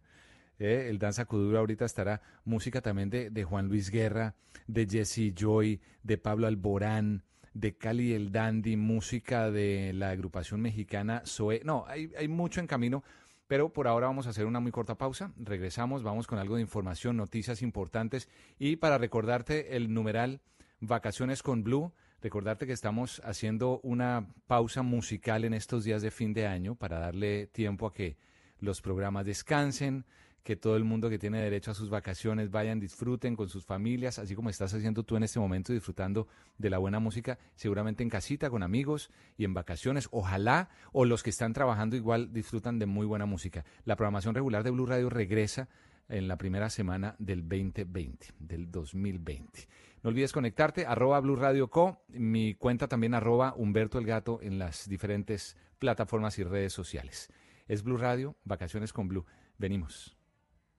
eh, 0.58 0.88
el 0.90 1.00
Danza 1.00 1.26
Kuduro 1.26 1.60
ahorita 1.60 1.84
estará 1.84 2.22
música 2.46 2.80
también 2.80 3.10
de, 3.10 3.30
de 3.30 3.44
Juan 3.44 3.68
Luis 3.68 3.90
Guerra, 3.90 4.36
de 4.68 4.88
Jesse 4.90 5.34
Joy, 5.36 5.82
de 6.02 6.18
Pablo 6.18 6.48
Alborán, 6.48 7.26
de 7.54 7.76
Cali 7.76 8.14
el 8.14 8.32
Dandy, 8.32 8.78
música 8.78 9.52
de 9.52 9.94
la 9.94 10.10
agrupación 10.10 10.62
mexicana 10.62 11.24
Zoe. 11.26 11.62
No, 11.64 11.86
hay, 11.88 12.12
hay 12.18 12.28
mucho 12.28 12.60
en 12.60 12.68
camino, 12.68 13.04
pero 13.48 13.74
por 13.74 13.88
ahora 13.88 14.08
vamos 14.08 14.28
a 14.28 14.30
hacer 14.30 14.46
una 14.46 14.60
muy 14.60 14.72
corta 14.72 14.96
pausa. 14.96 15.34
Regresamos, 15.38 16.04
vamos 16.04 16.28
con 16.28 16.40
algo 16.40 16.56
de 16.56 16.62
información, 16.62 17.18
noticias 17.18 17.62
importantes 17.62 18.30
y 18.58 18.78
para 18.78 18.98
recordarte 18.98 19.76
el 19.76 19.94
numeral 19.94 20.42
Vacaciones 20.80 21.44
con 21.44 21.64
Blue. 21.64 21.94
Recordarte 22.22 22.66
que 22.68 22.74
estamos 22.74 23.22
haciendo 23.24 23.80
una 23.84 24.28
pausa 24.48 24.82
musical 24.84 25.44
en 25.44 25.54
estos 25.54 25.84
días 25.84 26.02
de 26.02 26.12
fin 26.12 26.34
de 26.34 26.48
año 26.48 26.76
para 26.76 27.00
darle 27.00 27.48
tiempo 27.48 27.88
a 27.88 27.94
que 27.94 28.18
los 28.60 28.82
programas 28.82 29.26
descansen, 29.26 30.06
que 30.44 30.56
todo 30.56 30.76
el 30.76 30.84
mundo 30.84 31.10
que 31.10 31.20
tiene 31.20 31.42
derecho 31.42 31.72
a 31.72 31.74
sus 31.74 31.90
vacaciones 31.90 32.50
vayan, 32.50 32.80
disfruten 32.80 33.36
con 33.36 33.50
sus 33.50 33.66
familias, 33.66 34.20
así 34.20 34.36
como 34.36 34.50
estás 34.50 34.74
haciendo 34.74 35.04
tú 35.04 35.16
en 35.16 35.24
este 35.24 35.40
momento, 35.40 35.74
disfrutando 35.74 36.28
de 36.58 36.70
la 36.70 36.80
buena 36.80 37.00
música, 37.00 37.38
seguramente 37.56 38.04
en 38.04 38.10
casita, 38.10 38.50
con 38.50 38.64
amigos 38.64 39.12
y 39.38 39.46
en 39.46 39.54
vacaciones. 39.54 40.08
Ojalá, 40.12 40.70
o 40.92 41.06
los 41.06 41.24
que 41.24 41.30
están 41.30 41.54
trabajando 41.54 41.96
igual, 41.96 42.34
disfrutan 42.34 42.80
de 42.80 42.86
muy 42.86 43.06
buena 43.06 43.26
música. 43.26 43.66
La 43.86 43.96
programación 43.96 44.36
regular 44.36 44.64
de 44.64 44.72
Blue 44.72 44.86
Radio 44.86 45.10
regresa 45.10 45.70
en 46.10 46.28
la 46.28 46.38
primera 46.38 46.70
semana 46.70 47.16
del 47.20 47.48
2020, 47.48 48.34
del 48.40 48.70
2020. 48.70 49.68
No 50.04 50.10
olvides 50.10 50.34
conectarte, 50.34 50.86
arroba 50.86 51.20
Blue 51.20 51.36
Radio 51.36 51.70
Co, 51.70 52.04
mi 52.10 52.56
cuenta 52.56 52.88
también 52.88 53.14
arroba 53.14 53.54
Humberto 53.56 54.00
el 54.00 54.06
Gato 54.06 54.40
en 54.42 54.58
las 54.58 54.90
diferentes 54.90 55.56
plataformas 55.78 56.40
y 56.40 56.44
redes 56.44 56.74
sociales. 56.74 57.30
Es 57.68 57.84
Blue 57.84 57.98
Radio, 57.98 58.36
Vacaciones 58.44 58.94
con 58.94 59.08
Blue. 59.08 59.26
Venimos. 59.58 60.21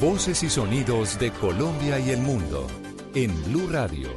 Voces 0.00 0.42
y 0.42 0.50
sonidos 0.50 1.18
de 1.18 1.30
Colombia 1.30 1.98
y 1.98 2.10
el 2.10 2.20
mundo 2.20 2.66
en 3.14 3.30
Blue 3.44 3.68
Radio 3.70 4.08